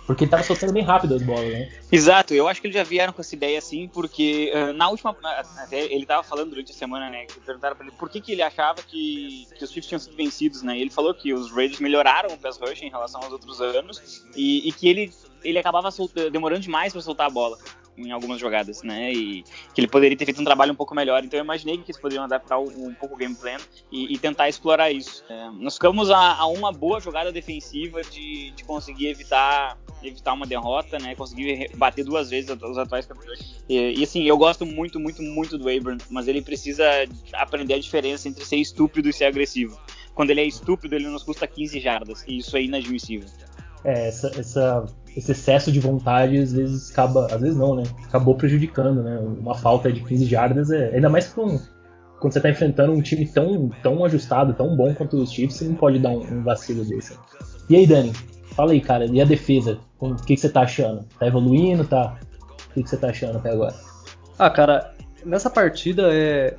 Porque 0.06 0.24
ele 0.24 0.30
tava 0.30 0.44
soltando 0.44 0.72
bem 0.72 0.84
rápido 0.84 1.14
as 1.14 1.22
bolas, 1.22 1.52
né? 1.52 1.68
Exato, 1.90 2.32
eu 2.32 2.46
acho 2.46 2.60
que 2.60 2.68
eles 2.68 2.76
já 2.76 2.84
vieram 2.84 3.12
com 3.12 3.20
essa 3.20 3.34
ideia 3.34 3.58
assim, 3.58 3.88
porque 3.88 4.52
uh, 4.54 4.72
na 4.72 4.88
última. 4.88 5.16
Até 5.58 5.84
ele 5.92 6.06
tava 6.06 6.22
falando 6.22 6.50
durante 6.50 6.70
a 6.70 6.74
semana, 6.74 7.10
né? 7.10 7.26
Que 7.26 7.40
perguntaram 7.40 7.74
pra 7.74 7.84
ele 7.84 7.94
por 7.98 8.08
que, 8.08 8.20
que 8.20 8.32
ele 8.32 8.42
achava 8.42 8.80
que, 8.82 9.48
que 9.58 9.64
os 9.64 9.70
Chiefs 9.70 9.88
tinham 9.88 9.98
sido 9.98 10.16
vencidos, 10.16 10.62
né? 10.62 10.78
Ele 10.78 10.90
falou 10.90 11.12
que 11.12 11.34
os 11.34 11.50
Raiders 11.50 11.80
melhoraram 11.80 12.32
o 12.32 12.38
pass 12.38 12.56
rush 12.58 12.82
em 12.82 12.90
relação 12.90 13.20
aos 13.20 13.32
outros 13.32 13.60
anos 13.60 14.24
e, 14.36 14.68
e 14.68 14.72
que 14.72 14.88
ele, 14.88 15.12
ele 15.42 15.58
acabava 15.58 15.88
demorando 16.30 16.62
demais 16.62 16.92
para 16.92 17.02
soltar 17.02 17.26
a 17.26 17.30
bola. 17.30 17.58
Em 17.96 18.10
algumas 18.10 18.40
jogadas, 18.40 18.82
né? 18.82 19.12
E 19.12 19.42
que 19.74 19.80
ele 19.80 19.88
poderia 19.88 20.16
ter 20.16 20.24
feito 20.24 20.40
um 20.40 20.44
trabalho 20.44 20.72
um 20.72 20.76
pouco 20.76 20.94
melhor. 20.94 21.24
Então 21.24 21.38
eu 21.38 21.44
imaginei 21.44 21.76
que 21.78 21.90
eles 21.90 22.00
poderiam 22.00 22.24
adaptar 22.24 22.58
um, 22.58 22.94
pouco 22.94 23.14
o 23.14 23.18
game 23.18 23.34
plan 23.34 23.56
e, 23.90 24.14
e 24.14 24.18
tentar 24.18 24.48
explorar 24.48 24.90
isso. 24.90 25.24
É, 25.28 25.50
nós 25.50 25.74
ficamos 25.74 26.10
a, 26.10 26.36
a, 26.36 26.46
uma 26.46 26.72
boa 26.72 27.00
jogada 27.00 27.32
defensiva 27.32 28.02
de, 28.02 28.50
de, 28.50 28.64
conseguir 28.64 29.08
evitar 29.08 29.78
evitar 30.02 30.34
uma 30.34 30.46
derrota, 30.46 30.98
né? 30.98 31.14
Conseguir 31.14 31.70
bater 31.76 32.04
duas 32.04 32.30
vezes 32.30 32.50
os 32.50 32.78
atuais 32.78 33.06
campeões. 33.06 33.64
E, 33.68 33.98
e 33.98 34.04
assim, 34.04 34.22
eu 34.24 34.36
gosto 34.36 34.64
muito, 34.64 35.00
muito, 35.00 35.22
muito 35.22 35.58
do 35.58 35.68
Abram, 35.68 35.98
mas 36.10 36.28
ele 36.28 36.42
precisa 36.42 36.84
aprender 37.32 37.74
a 37.74 37.78
diferença 37.78 38.28
entre 38.28 38.44
ser 38.44 38.56
estúpido 38.56 39.08
e 39.08 39.12
ser 39.12 39.24
agressivo. 39.24 39.80
Quando 40.14 40.30
ele 40.30 40.40
é 40.40 40.44
estúpido, 40.44 40.94
ele 40.94 41.08
nos 41.08 41.22
custa 41.22 41.46
15 41.46 41.80
jardas, 41.80 42.24
e 42.26 42.38
isso 42.38 42.56
é 42.56 42.62
inadmissível. 42.62 43.28
É, 43.84 44.08
essa, 44.08 44.32
essa 44.38 44.86
esse 45.16 45.32
excesso 45.32 45.72
de 45.72 45.80
vontade 45.80 46.36
às 46.38 46.52
vezes 46.52 46.90
acaba, 46.90 47.26
às 47.26 47.40
vezes 47.40 47.56
não, 47.56 47.74
né? 47.74 47.84
Acabou 48.04 48.34
prejudicando, 48.34 49.02
né? 49.02 49.18
Uma 49.18 49.54
falta 49.54 49.90
de 49.90 50.02
15 50.02 50.26
jardas 50.26 50.70
é 50.70 50.94
ainda 50.94 51.08
mais 51.08 51.32
com, 51.32 51.58
quando 52.20 52.32
você 52.34 52.40
tá 52.40 52.50
enfrentando 52.50 52.92
um 52.92 53.00
time 53.00 53.26
tão, 53.26 53.70
tão 53.82 54.04
ajustado, 54.04 54.52
tão 54.52 54.76
bom 54.76 54.94
quanto 54.94 55.16
os 55.16 55.32
Chiefs, 55.32 55.56
você 55.56 55.64
não 55.64 55.74
pode 55.74 55.98
dar 55.98 56.10
um, 56.10 56.20
um 56.20 56.42
vacilo 56.42 56.84
desse. 56.84 57.18
E 57.68 57.76
aí, 57.76 57.86
Dani? 57.86 58.12
Fala 58.54 58.72
aí, 58.72 58.80
cara, 58.80 59.06
e 59.06 59.20
a 59.20 59.24
defesa? 59.24 59.78
O 59.98 60.14
que, 60.14 60.34
que 60.34 60.40
você 60.40 60.50
tá 60.50 60.62
achando? 60.62 61.04
Tá 61.18 61.26
evoluindo? 61.26 61.84
Tá? 61.84 62.18
O 62.70 62.74
que, 62.74 62.82
que 62.82 62.88
você 62.88 62.96
tá 62.96 63.08
achando 63.08 63.38
até 63.38 63.50
agora? 63.50 63.74
Ah, 64.38 64.50
cara, 64.50 64.94
nessa 65.24 65.48
partida 65.48 66.10
é. 66.12 66.56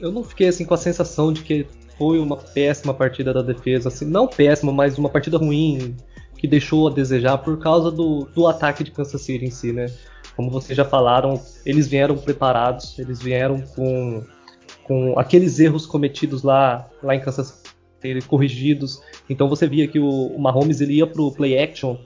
Eu 0.00 0.10
não 0.10 0.24
fiquei 0.24 0.48
assim 0.48 0.64
com 0.64 0.72
a 0.72 0.78
sensação 0.78 1.30
de 1.30 1.42
que 1.42 1.66
foi 1.98 2.18
uma 2.18 2.36
péssima 2.36 2.94
partida 2.94 3.34
da 3.34 3.42
defesa, 3.42 3.88
assim, 3.88 4.06
não 4.06 4.26
péssima, 4.26 4.72
mas 4.72 4.96
uma 4.96 5.10
partida 5.10 5.36
ruim, 5.36 5.94
que 6.40 6.48
deixou 6.48 6.88
a 6.88 6.90
desejar 6.90 7.36
por 7.36 7.58
causa 7.58 7.90
do, 7.90 8.26
do 8.34 8.46
ataque 8.46 8.82
de 8.82 8.90
Kansas 8.90 9.20
City 9.20 9.44
em 9.44 9.50
si, 9.50 9.72
né? 9.72 9.92
Como 10.34 10.50
vocês 10.50 10.74
já 10.74 10.86
falaram, 10.86 11.38
eles 11.66 11.86
vieram 11.86 12.16
preparados, 12.16 12.98
eles 12.98 13.20
vieram 13.20 13.60
com, 13.76 14.24
com 14.84 15.18
aqueles 15.18 15.60
erros 15.60 15.84
cometidos 15.84 16.42
lá, 16.42 16.88
lá 17.02 17.14
em 17.14 17.20
Kansas 17.20 17.62
City 18.00 18.26
corrigidos. 18.26 19.02
Então 19.28 19.50
você 19.50 19.66
via 19.66 19.86
que 19.86 19.98
o, 19.98 20.08
o 20.08 20.40
Mahomes 20.40 20.80
ele 20.80 20.94
ia 20.94 21.06
pro 21.06 21.30
play 21.30 21.62
action 21.62 21.98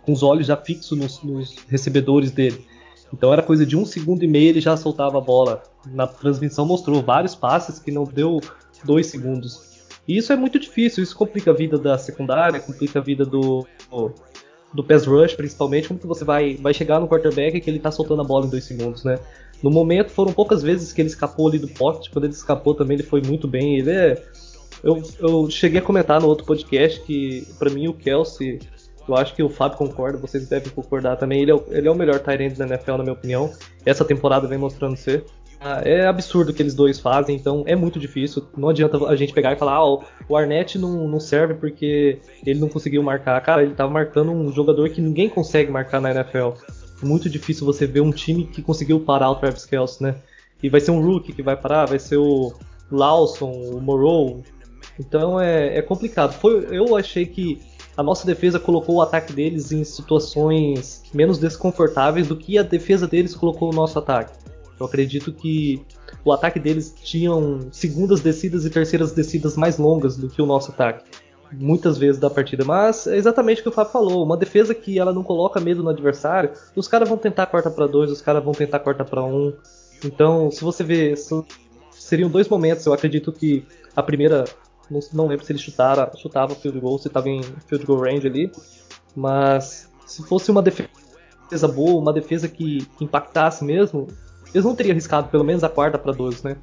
com 0.00 0.12
os 0.12 0.22
olhos 0.22 0.46
já 0.46 0.56
fixos 0.56 0.96
nos, 0.96 1.22
nos 1.22 1.56
recebedores 1.68 2.30
dele. 2.30 2.64
Então 3.12 3.34
era 3.34 3.42
coisa 3.42 3.66
de 3.66 3.76
um 3.76 3.84
segundo 3.84 4.24
e 4.24 4.26
meio 4.26 4.48
ele 4.48 4.62
já 4.62 4.78
soltava 4.78 5.18
a 5.18 5.20
bola. 5.20 5.62
Na 5.88 6.06
transmissão 6.06 6.64
mostrou 6.64 7.02
vários 7.02 7.34
passes 7.34 7.78
que 7.78 7.90
não 7.90 8.04
deu 8.04 8.40
dois 8.82 9.08
segundos. 9.08 9.73
E 10.06 10.16
isso 10.16 10.32
é 10.32 10.36
muito 10.36 10.58
difícil, 10.58 11.02
isso 11.02 11.16
complica 11.16 11.50
a 11.50 11.54
vida 11.54 11.78
da 11.78 11.96
secundária, 11.96 12.60
complica 12.60 12.98
a 12.98 13.02
vida 13.02 13.24
do, 13.24 13.66
do 14.72 14.84
pass 14.84 15.06
rush, 15.06 15.34
principalmente, 15.34 15.88
como 15.88 16.00
que 16.00 16.06
você 16.06 16.24
vai, 16.24 16.56
vai 16.56 16.74
chegar 16.74 17.00
no 17.00 17.08
quarterback 17.08 17.60
que 17.60 17.70
ele 17.70 17.78
tá 17.78 17.90
soltando 17.90 18.20
a 18.20 18.24
bola 18.24 18.46
em 18.46 18.50
dois 18.50 18.64
segundos, 18.64 19.04
né? 19.04 19.18
No 19.62 19.70
momento, 19.70 20.10
foram 20.10 20.32
poucas 20.32 20.62
vezes 20.62 20.92
que 20.92 21.00
ele 21.00 21.08
escapou 21.08 21.48
ali 21.48 21.58
do 21.58 21.68
pocket, 21.68 22.12
quando 22.12 22.24
ele 22.24 22.34
escapou 22.34 22.74
também 22.74 22.96
ele 22.96 23.02
foi 23.02 23.22
muito 23.22 23.48
bem, 23.48 23.78
ele 23.78 23.90
é... 23.90 24.22
Eu, 24.82 25.02
eu 25.18 25.50
cheguei 25.50 25.78
a 25.78 25.82
comentar 25.82 26.20
no 26.20 26.28
outro 26.28 26.44
podcast 26.44 27.00
que, 27.00 27.46
para 27.58 27.70
mim, 27.70 27.88
o 27.88 27.94
Kelsey, 27.94 28.58
eu 29.08 29.16
acho 29.16 29.34
que 29.34 29.42
o 29.42 29.48
Fábio 29.48 29.78
concorda, 29.78 30.18
vocês 30.18 30.46
devem 30.46 30.70
concordar 30.70 31.16
também, 31.16 31.40
ele 31.40 31.50
é, 31.50 31.54
o, 31.54 31.64
ele 31.70 31.88
é 31.88 31.90
o 31.90 31.94
melhor 31.94 32.18
tight 32.18 32.42
end 32.42 32.58
da 32.58 32.66
NFL, 32.66 32.98
na 32.98 33.02
minha 33.02 33.12
opinião. 33.14 33.50
Essa 33.86 34.04
temporada 34.04 34.46
vem 34.46 34.58
mostrando 34.58 34.96
ser. 34.96 35.24
Ah, 35.66 35.80
é 35.82 36.06
absurdo 36.06 36.50
o 36.50 36.54
que 36.54 36.60
eles 36.60 36.74
dois 36.74 37.00
fazem, 37.00 37.34
então 37.34 37.64
é 37.66 37.74
muito 37.74 37.98
difícil. 37.98 38.46
Não 38.54 38.68
adianta 38.68 38.98
a 39.06 39.16
gente 39.16 39.32
pegar 39.32 39.54
e 39.54 39.56
falar, 39.56 39.76
ah, 39.76 39.98
o 40.28 40.36
Arnett 40.36 40.76
não, 40.76 41.08
não 41.08 41.18
serve 41.18 41.54
porque 41.54 42.20
ele 42.44 42.60
não 42.60 42.68
conseguiu 42.68 43.02
marcar. 43.02 43.40
Cara, 43.40 43.62
ele 43.62 43.72
tava 43.72 43.90
marcando 43.90 44.30
um 44.30 44.52
jogador 44.52 44.90
que 44.90 45.00
ninguém 45.00 45.26
consegue 45.26 45.70
marcar 45.70 46.02
na 46.02 46.10
NFL. 46.10 46.50
Muito 47.02 47.30
difícil 47.30 47.64
você 47.64 47.86
ver 47.86 48.02
um 48.02 48.10
time 48.10 48.44
que 48.46 48.60
conseguiu 48.60 49.00
parar 49.00 49.30
o 49.30 49.36
Travis 49.36 49.64
Kelce, 49.64 50.02
né? 50.02 50.16
E 50.62 50.68
vai 50.68 50.82
ser 50.82 50.90
um 50.90 51.00
rookie 51.00 51.32
que 51.32 51.42
vai 51.42 51.56
parar, 51.56 51.86
vai 51.86 51.98
ser 51.98 52.18
o 52.18 52.52
Lawson, 52.92 53.50
o 53.50 53.80
Moreau. 53.80 54.42
Então 55.00 55.40
é, 55.40 55.78
é 55.78 55.80
complicado. 55.80 56.34
Foi, 56.34 56.68
eu 56.70 56.94
achei 56.94 57.24
que 57.24 57.62
a 57.96 58.02
nossa 58.02 58.26
defesa 58.26 58.60
colocou 58.60 58.96
o 58.96 59.02
ataque 59.02 59.32
deles 59.32 59.72
em 59.72 59.82
situações 59.82 61.02
menos 61.14 61.38
desconfortáveis 61.38 62.28
do 62.28 62.36
que 62.36 62.58
a 62.58 62.62
defesa 62.62 63.08
deles 63.08 63.34
colocou 63.34 63.72
o 63.72 63.74
nosso 63.74 63.98
ataque. 63.98 64.43
Eu 64.84 64.88
acredito 64.88 65.32
que 65.32 65.82
o 66.22 66.30
ataque 66.30 66.60
deles 66.60 66.94
tinham 67.02 67.68
segundas 67.72 68.20
descidas 68.20 68.66
e 68.66 68.70
terceiras 68.70 69.12
descidas 69.12 69.56
mais 69.56 69.78
longas 69.78 70.16
do 70.16 70.28
que 70.28 70.42
o 70.42 70.46
nosso 70.46 70.70
ataque. 70.70 71.04
Muitas 71.52 71.96
vezes 71.96 72.20
da 72.20 72.28
partida, 72.28 72.64
mas 72.64 73.06
é 73.06 73.16
exatamente 73.16 73.60
o 73.60 73.62
que 73.62 73.68
o 73.68 73.72
Fábio 73.72 73.92
falou. 73.92 74.24
Uma 74.24 74.36
defesa 74.36 74.74
que 74.74 74.98
ela 74.98 75.12
não 75.12 75.22
coloca 75.22 75.60
medo 75.60 75.82
no 75.82 75.88
adversário, 75.88 76.50
os 76.76 76.86
caras 76.86 77.08
vão 77.08 77.16
tentar 77.16 77.46
corta 77.46 77.70
para 77.70 77.86
dois, 77.86 78.10
os 78.10 78.20
caras 78.20 78.44
vão 78.44 78.52
tentar 78.52 78.80
corta 78.80 79.04
para 79.04 79.24
um. 79.24 79.54
Então, 80.04 80.50
se 80.50 80.62
você 80.62 80.84
vê, 80.84 81.14
seriam 81.92 82.28
dois 82.28 82.48
momentos. 82.48 82.84
Eu 82.84 82.92
acredito 82.92 83.32
que 83.32 83.64
a 83.96 84.02
primeira, 84.02 84.44
não, 84.90 85.00
não 85.12 85.26
lembro 85.26 85.46
se 85.46 85.52
ele 85.52 85.58
chutara, 85.58 86.10
chutava 86.16 86.54
field 86.54 86.78
goal, 86.80 86.98
se 86.98 87.08
estava 87.08 87.28
em 87.28 87.42
field 87.66 87.86
goal 87.86 88.00
range 88.00 88.26
ali, 88.26 88.52
mas 89.16 89.88
se 90.06 90.22
fosse 90.26 90.50
uma 90.50 90.60
defesa 90.60 91.68
boa, 91.68 92.00
uma 92.00 92.12
defesa 92.12 92.48
que, 92.48 92.84
que 92.98 93.04
impactasse 93.04 93.64
mesmo, 93.64 94.08
eles 94.54 94.64
não 94.64 94.74
teriam 94.74 94.92
arriscado 94.92 95.28
pelo 95.28 95.44
menos 95.44 95.64
a 95.64 95.68
quarta 95.68 95.98
para 95.98 96.12
12, 96.12 96.44
né? 96.44 96.56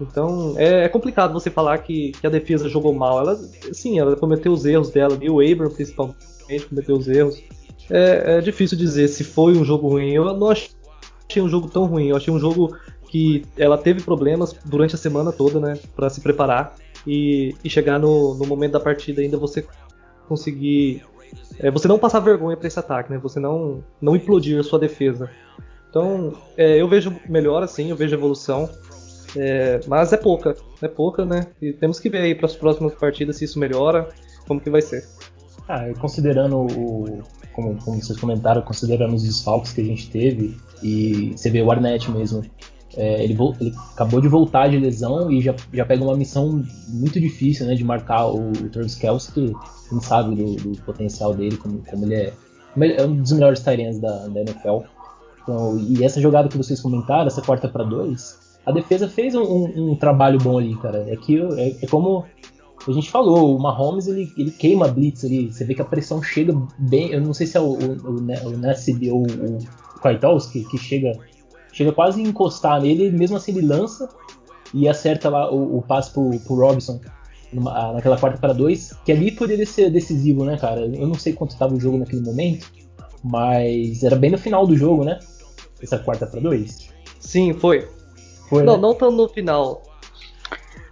Então 0.00 0.54
é, 0.56 0.84
é, 0.84 0.88
complicado 0.88 1.32
você 1.32 1.50
falar 1.50 1.78
que, 1.78 2.12
que, 2.12 2.26
a 2.26 2.30
defesa 2.30 2.68
jogou 2.68 2.94
mal. 2.94 3.18
Ela, 3.20 3.36
sim, 3.72 3.98
ela 3.98 4.16
cometeu 4.16 4.52
os 4.52 4.64
erros 4.64 4.90
dela, 4.90 5.18
e 5.20 5.28
o 5.28 5.40
Abram 5.40 5.70
principalmente 5.70 6.66
cometeu 6.68 6.96
os 6.96 7.08
erros. 7.08 7.42
É, 7.90 8.36
é, 8.36 8.40
difícil 8.40 8.78
dizer 8.78 9.08
se 9.08 9.24
foi 9.24 9.56
um 9.56 9.64
jogo 9.64 9.88
ruim. 9.88 10.12
Eu 10.12 10.32
não 10.36 10.50
achei 10.50 11.42
um 11.42 11.48
jogo 11.48 11.68
tão 11.68 11.84
ruim. 11.86 12.08
Eu 12.08 12.16
achei 12.16 12.32
um 12.32 12.38
jogo 12.38 12.76
que 13.08 13.44
ela 13.56 13.76
teve 13.76 14.02
problemas 14.02 14.54
durante 14.64 14.94
a 14.94 14.98
semana 14.98 15.32
toda, 15.32 15.58
né, 15.58 15.76
para 15.96 16.08
se 16.08 16.20
preparar 16.20 16.76
e, 17.04 17.56
e 17.64 17.68
chegar 17.68 17.98
no, 17.98 18.34
no, 18.34 18.46
momento 18.46 18.72
da 18.72 18.80
partida 18.80 19.20
ainda 19.20 19.36
você 19.36 19.66
conseguir, 20.28 21.02
é, 21.58 21.70
você 21.72 21.88
não 21.88 21.98
passar 21.98 22.20
vergonha 22.20 22.56
para 22.56 22.68
esse 22.68 22.78
ataque, 22.78 23.10
né? 23.10 23.18
Você 23.18 23.40
não 23.40 23.82
não 24.00 24.14
implodir 24.14 24.60
a 24.60 24.62
sua 24.62 24.78
defesa. 24.78 25.28
Então, 25.90 26.32
é, 26.56 26.80
eu 26.80 26.88
vejo 26.88 27.14
melhor 27.28 27.62
assim, 27.64 27.90
eu 27.90 27.96
vejo 27.96 28.14
evolução. 28.14 28.70
É, 29.36 29.80
mas 29.86 30.12
é 30.12 30.16
pouca, 30.16 30.56
é 30.80 30.88
pouca, 30.88 31.24
né? 31.24 31.46
E 31.60 31.72
temos 31.72 32.00
que 32.00 32.08
ver 32.08 32.22
aí 32.22 32.34
para 32.34 32.46
as 32.46 32.56
próximas 32.56 32.94
partidas 32.94 33.36
se 33.36 33.44
isso 33.44 33.58
melhora, 33.58 34.08
como 34.46 34.60
que 34.60 34.70
vai 34.70 34.80
ser. 34.80 35.04
Ah, 35.68 35.86
considerando 36.00 36.58
o. 36.58 37.22
Como, 37.52 37.76
como 37.84 38.00
vocês 38.00 38.18
comentaram, 38.18 38.62
considerando 38.62 39.14
os 39.14 39.24
desfalques 39.24 39.72
que 39.72 39.80
a 39.80 39.84
gente 39.84 40.08
teve, 40.08 40.56
e 40.82 41.32
você 41.36 41.50
vê 41.50 41.60
o 41.60 41.70
Arnett 41.70 42.10
mesmo. 42.10 42.42
É, 42.96 43.22
ele, 43.22 43.36
ele, 43.60 43.72
acabou 43.92 44.20
de 44.20 44.26
voltar 44.26 44.68
de 44.68 44.76
lesão 44.76 45.30
e 45.30 45.40
já, 45.40 45.54
já 45.72 45.84
pega 45.84 46.02
uma 46.02 46.16
missão 46.16 46.64
muito 46.88 47.20
difícil, 47.20 47.66
né? 47.66 47.74
De 47.74 47.84
marcar 47.84 48.26
o, 48.26 48.50
o 48.50 48.68
Travis 48.68 48.94
Kelce, 48.96 49.32
que 49.32 49.52
sabe 50.02 50.34
do, 50.34 50.56
do, 50.56 50.82
potencial 50.82 51.34
dele, 51.34 51.56
como, 51.56 51.82
como 51.88 52.04
ele 52.04 52.14
é. 52.14 52.32
É 52.98 53.04
um 53.04 53.16
dos 53.16 53.32
melhores 53.32 53.60
Tyrants 53.60 54.00
da, 54.00 54.28
da 54.28 54.40
NFL. 54.40 54.78
Então, 55.50 55.76
e 55.76 56.04
essa 56.04 56.20
jogada 56.20 56.48
que 56.48 56.56
vocês 56.56 56.80
comentaram, 56.80 57.26
essa 57.26 57.42
quarta 57.42 57.68
para 57.68 57.82
dois, 57.82 58.38
a 58.64 58.70
defesa 58.70 59.08
fez 59.08 59.34
um, 59.34 59.42
um, 59.42 59.90
um, 59.90 59.96
trabalho 59.96 60.38
bom 60.38 60.58
ali, 60.58 60.76
cara. 60.76 61.04
É 61.08 61.16
que 61.16 61.40
é, 61.40 61.76
é, 61.82 61.86
como 61.88 62.24
a 62.86 62.92
gente 62.92 63.10
falou, 63.10 63.56
o 63.56 63.60
Mahomes 63.60 64.06
ele, 64.06 64.32
ele 64.38 64.52
queima 64.52 64.86
a 64.86 64.88
blitz 64.88 65.24
ali. 65.24 65.52
Você 65.52 65.64
vê 65.64 65.74
que 65.74 65.82
a 65.82 65.84
pressão 65.84 66.22
chega 66.22 66.54
bem. 66.78 67.10
Eu 67.10 67.20
não 67.20 67.34
sei 67.34 67.48
se 67.48 67.56
é 67.56 67.60
o, 67.60 67.72
o, 67.72 68.16
o, 68.16 68.56
Nassib 68.56 69.10
ou 69.10 69.22
o, 69.22 69.56
o 69.56 70.00
Kwiatkowski 70.00 70.64
que 70.70 70.78
chega, 70.78 71.18
chega 71.72 71.90
quase 71.90 72.22
a 72.22 72.28
encostar 72.28 72.80
nele, 72.80 73.10
mesmo 73.10 73.36
assim 73.36 73.50
ele 73.50 73.66
lança 73.66 74.08
e 74.72 74.88
acerta 74.88 75.28
lá 75.28 75.52
o, 75.52 75.78
o 75.78 75.82
passe 75.82 76.12
pro, 76.12 76.30
pro 76.46 76.54
Robinson 76.54 77.00
numa, 77.52 77.92
naquela 77.92 78.16
quarta 78.16 78.38
para 78.38 78.52
dois, 78.52 78.92
que 79.04 79.10
ali 79.10 79.32
poderia 79.32 79.66
ser 79.66 79.90
decisivo, 79.90 80.44
né, 80.44 80.56
cara? 80.56 80.82
Eu 80.82 81.08
não 81.08 81.14
sei 81.14 81.32
quanto 81.32 81.50
estava 81.50 81.74
o 81.74 81.80
jogo 81.80 81.98
naquele 81.98 82.22
momento, 82.22 82.70
mas 83.24 84.04
era 84.04 84.14
bem 84.14 84.30
no 84.30 84.38
final 84.38 84.64
do 84.64 84.76
jogo, 84.76 85.02
né? 85.02 85.18
Essa 85.82 85.98
quarta 85.98 86.26
para 86.26 86.40
dois? 86.40 86.90
Sim, 87.18 87.54
foi. 87.54 87.88
foi 88.48 88.62
não, 88.62 88.76
né? 88.76 88.82
não 88.82 88.94
tão 88.94 89.10
no 89.10 89.28
final. 89.28 89.82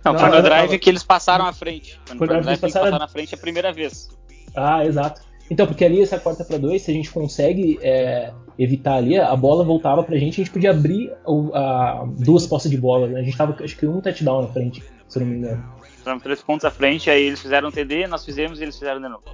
Não, 0.04 0.12
não 0.12 0.20
foi 0.20 0.30
no 0.30 0.42
drive 0.42 0.70
não, 0.72 0.78
que 0.78 0.90
eles 0.90 1.02
passaram 1.02 1.46
à 1.46 1.52
frente. 1.52 2.00
Foi 2.06 2.26
no 2.26 2.26
drive 2.26 2.44
que 2.44 2.64
eles 2.64 2.74
passaram 2.74 3.02
à 3.02 3.08
frente 3.08 3.34
a 3.34 3.38
primeira 3.38 3.72
vez. 3.72 4.08
Ah, 4.54 4.84
exato. 4.84 5.20
Então, 5.50 5.66
porque 5.66 5.84
ali 5.84 6.02
essa 6.02 6.18
quarta 6.18 6.44
para 6.44 6.58
dois, 6.58 6.82
se 6.82 6.90
a 6.90 6.94
gente 6.94 7.10
consegue 7.10 7.78
é, 7.82 8.32
evitar 8.58 8.96
ali, 8.96 9.18
a 9.18 9.34
bola 9.34 9.64
voltava 9.64 10.02
pra 10.02 10.16
gente, 10.16 10.40
a 10.40 10.44
gente 10.44 10.52
podia 10.52 10.70
abrir 10.70 11.12
o, 11.26 11.54
a, 11.54 12.06
duas 12.18 12.46
postas 12.46 12.70
de 12.70 12.76
bola. 12.76 13.06
Né? 13.06 13.20
A 13.20 13.22
gente 13.22 13.36
tava, 13.36 13.56
acho 13.62 13.76
que 13.76 13.86
um 13.86 14.00
touchdown 14.00 14.42
na 14.42 14.48
frente, 14.48 14.82
se 15.08 15.18
eu 15.18 15.24
não 15.24 15.32
me 15.32 15.38
engano. 15.38 15.64
Estamos 15.96 16.22
três 16.22 16.42
pontos 16.42 16.64
à 16.64 16.70
frente, 16.70 17.10
aí 17.10 17.24
eles 17.24 17.40
fizeram 17.40 17.68
um 17.68 17.72
TD, 17.72 18.06
nós 18.06 18.24
fizemos 18.24 18.60
e 18.60 18.62
eles 18.62 18.78
fizeram 18.78 19.00
de 19.00 19.08
novo. 19.08 19.24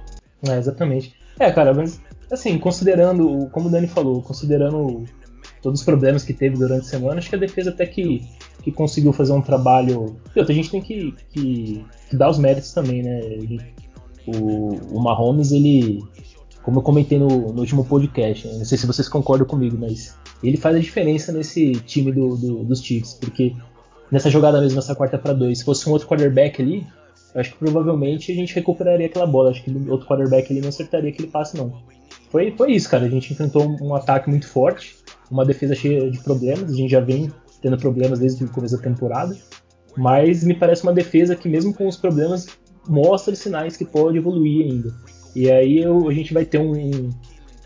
É, 0.47 0.57
exatamente. 0.57 1.15
É, 1.39 1.51
cara, 1.51 1.73
mas 1.73 2.01
assim, 2.31 2.57
considerando, 2.57 3.49
como 3.51 3.67
o 3.67 3.71
Dani 3.71 3.87
falou, 3.87 4.21
considerando 4.21 5.05
todos 5.65 5.79
os 5.79 5.85
problemas 5.85 6.23
que 6.23 6.31
teve 6.31 6.55
durante 6.55 6.85
a 6.85 6.89
semana, 6.89 7.17
acho 7.17 7.27
que 7.27 7.35
a 7.35 7.39
defesa 7.39 7.71
até 7.71 7.87
que, 7.87 8.23
que 8.61 8.71
conseguiu 8.71 9.11
fazer 9.11 9.33
um 9.33 9.41
trabalho. 9.41 10.15
E 10.35 10.37
outra, 10.37 10.53
a 10.53 10.55
gente 10.55 10.69
tem 10.69 10.79
que, 10.79 11.11
que, 11.31 11.83
que 12.07 12.15
dar 12.15 12.29
os 12.29 12.37
méritos 12.37 12.71
também, 12.71 13.01
né? 13.01 13.19
O, 14.27 14.75
o 14.95 15.01
Mahomes, 15.01 15.51
ele. 15.51 16.03
como 16.61 16.77
eu 16.77 16.83
comentei 16.83 17.17
no, 17.17 17.51
no 17.51 17.61
último 17.61 17.83
podcast, 17.83 18.47
né? 18.47 18.59
não 18.59 18.65
sei 18.65 18.77
se 18.77 18.85
vocês 18.85 19.09
concordam 19.09 19.47
comigo, 19.47 19.75
mas 19.75 20.15
ele 20.43 20.55
faz 20.55 20.75
a 20.75 20.79
diferença 20.79 21.31
nesse 21.31 21.71
time 21.71 22.11
do, 22.11 22.37
do, 22.37 22.63
dos 22.63 22.83
Chiefs, 22.83 23.15
porque 23.15 23.55
nessa 24.11 24.29
jogada 24.29 24.61
mesmo, 24.61 24.77
essa 24.77 24.93
quarta 24.93 25.17
para 25.17 25.33
dois, 25.33 25.57
se 25.57 25.65
fosse 25.65 25.89
um 25.89 25.93
outro 25.93 26.07
quarterback 26.07 26.61
ali, 26.61 26.85
eu 27.33 27.41
acho 27.41 27.53
que 27.53 27.57
provavelmente 27.57 28.31
a 28.31 28.35
gente 28.35 28.53
recuperaria 28.53 29.07
aquela 29.07 29.25
bola. 29.25 29.49
Acho 29.49 29.63
que 29.63 29.71
outro 29.89 30.07
quarterback 30.07 30.51
ali 30.51 30.61
não 30.61 30.69
acertaria 30.69 31.09
aquele 31.09 31.27
passe, 31.27 31.57
não. 31.57 31.73
Foi, 32.29 32.51
foi 32.51 32.73
isso, 32.73 32.87
cara. 32.87 33.05
A 33.05 33.09
gente 33.09 33.33
enfrentou 33.33 33.65
um 33.81 33.95
ataque 33.95 34.29
muito 34.29 34.47
forte, 34.47 34.95
uma 35.29 35.45
defesa 35.45 35.75
cheia 35.75 36.09
de 36.09 36.19
problemas. 36.19 36.71
A 36.71 36.75
gente 36.75 36.91
já 36.91 36.99
vem 36.99 37.31
tendo 37.61 37.77
problemas 37.77 38.19
desde 38.19 38.43
o 38.43 38.49
começo 38.49 38.77
da 38.77 38.83
temporada. 38.83 39.35
Mas 39.97 40.43
me 40.43 40.53
parece 40.53 40.83
uma 40.83 40.93
defesa 40.93 41.35
que, 41.35 41.47
mesmo 41.47 41.73
com 41.73 41.87
os 41.87 41.97
problemas, 41.97 42.47
mostra 42.87 43.35
sinais 43.35 43.77
que 43.77 43.85
pode 43.85 44.17
evoluir 44.17 44.65
ainda. 44.65 44.93
E 45.35 45.49
aí 45.51 45.79
eu, 45.79 46.07
a 46.07 46.13
gente 46.13 46.33
vai 46.33 46.45
ter 46.45 46.59
um, 46.59 47.09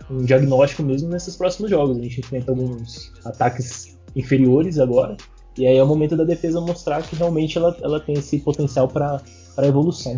um 0.10 0.24
diagnóstico 0.24 0.84
mesmo 0.84 1.10
nesses 1.10 1.36
próximos 1.36 1.70
jogos. 1.70 1.98
A 1.98 2.02
gente 2.02 2.20
enfrenta 2.20 2.52
alguns 2.52 3.12
ataques 3.26 3.98
inferiores 4.16 4.80
agora. 4.80 5.18
E 5.58 5.68
aí 5.68 5.78
é 5.78 5.84
o 5.84 5.88
momento 5.88 6.16
da 6.16 6.24
defesa 6.24 6.62
mostrar 6.62 7.02
que 7.04 7.16
realmente 7.16 7.58
ela, 7.58 7.76
ela 7.82 8.00
tem 8.00 8.16
esse 8.16 8.40
potencial 8.40 8.88
para 8.88 9.22
evolução. 9.64 10.18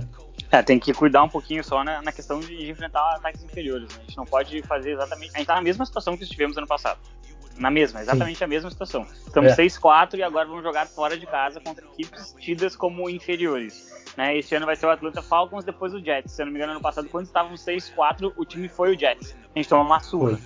É, 0.51 0.61
tem 0.61 0.77
que 0.77 0.93
cuidar 0.93 1.23
um 1.23 1.29
pouquinho 1.29 1.63
só 1.63 1.83
na, 1.83 2.01
na 2.01 2.11
questão 2.11 2.39
de, 2.41 2.55
de, 2.57 2.69
enfrentar 2.69 3.15
ataques 3.15 3.41
inferiores. 3.41 3.89
Né? 3.89 3.95
A 3.99 4.01
gente 4.01 4.17
não 4.17 4.25
pode 4.25 4.61
fazer 4.63 4.91
exatamente. 4.91 5.31
A 5.33 5.37
gente 5.37 5.47
tá 5.47 5.55
na 5.55 5.61
mesma 5.61 5.85
situação 5.85 6.17
que 6.17 6.23
estivemos 6.23 6.57
ano 6.57 6.67
passado. 6.67 6.99
Na 7.57 7.69
mesma, 7.69 8.01
exatamente 8.01 8.39
Sim. 8.39 8.43
a 8.43 8.47
mesma 8.47 8.69
situação. 8.69 9.05
Estamos 9.25 9.51
é. 9.51 9.55
6-4 9.55 10.15
e 10.15 10.23
agora 10.23 10.47
vamos 10.47 10.63
jogar 10.63 10.87
fora 10.87 11.17
de 11.17 11.25
casa 11.25 11.59
contra 11.59 11.85
equipes 11.85 12.35
tidas 12.39 12.75
como 12.75 13.09
inferiores. 13.09 13.91
Né? 14.17 14.37
Esse 14.37 14.55
ano 14.55 14.65
vai 14.65 14.75
ser 14.75 14.87
o 14.87 14.89
Atlanta 14.89 15.21
Falcons, 15.21 15.63
depois 15.63 15.93
o 15.93 15.99
Jets. 15.99 16.33
Se 16.33 16.41
eu 16.41 16.45
não 16.45 16.53
me 16.53 16.59
engano, 16.59 16.73
ano 16.73 16.81
passado, 16.81 17.07
quando 17.09 17.25
estávamos 17.25 17.63
6-4, 17.63 18.33
o 18.35 18.45
time 18.45 18.67
foi 18.67 18.95
o 18.95 18.99
Jets. 18.99 19.35
A 19.55 19.59
gente 19.59 19.69
tomou 19.69 19.85
uma 19.85 19.99
surra. 19.99 20.37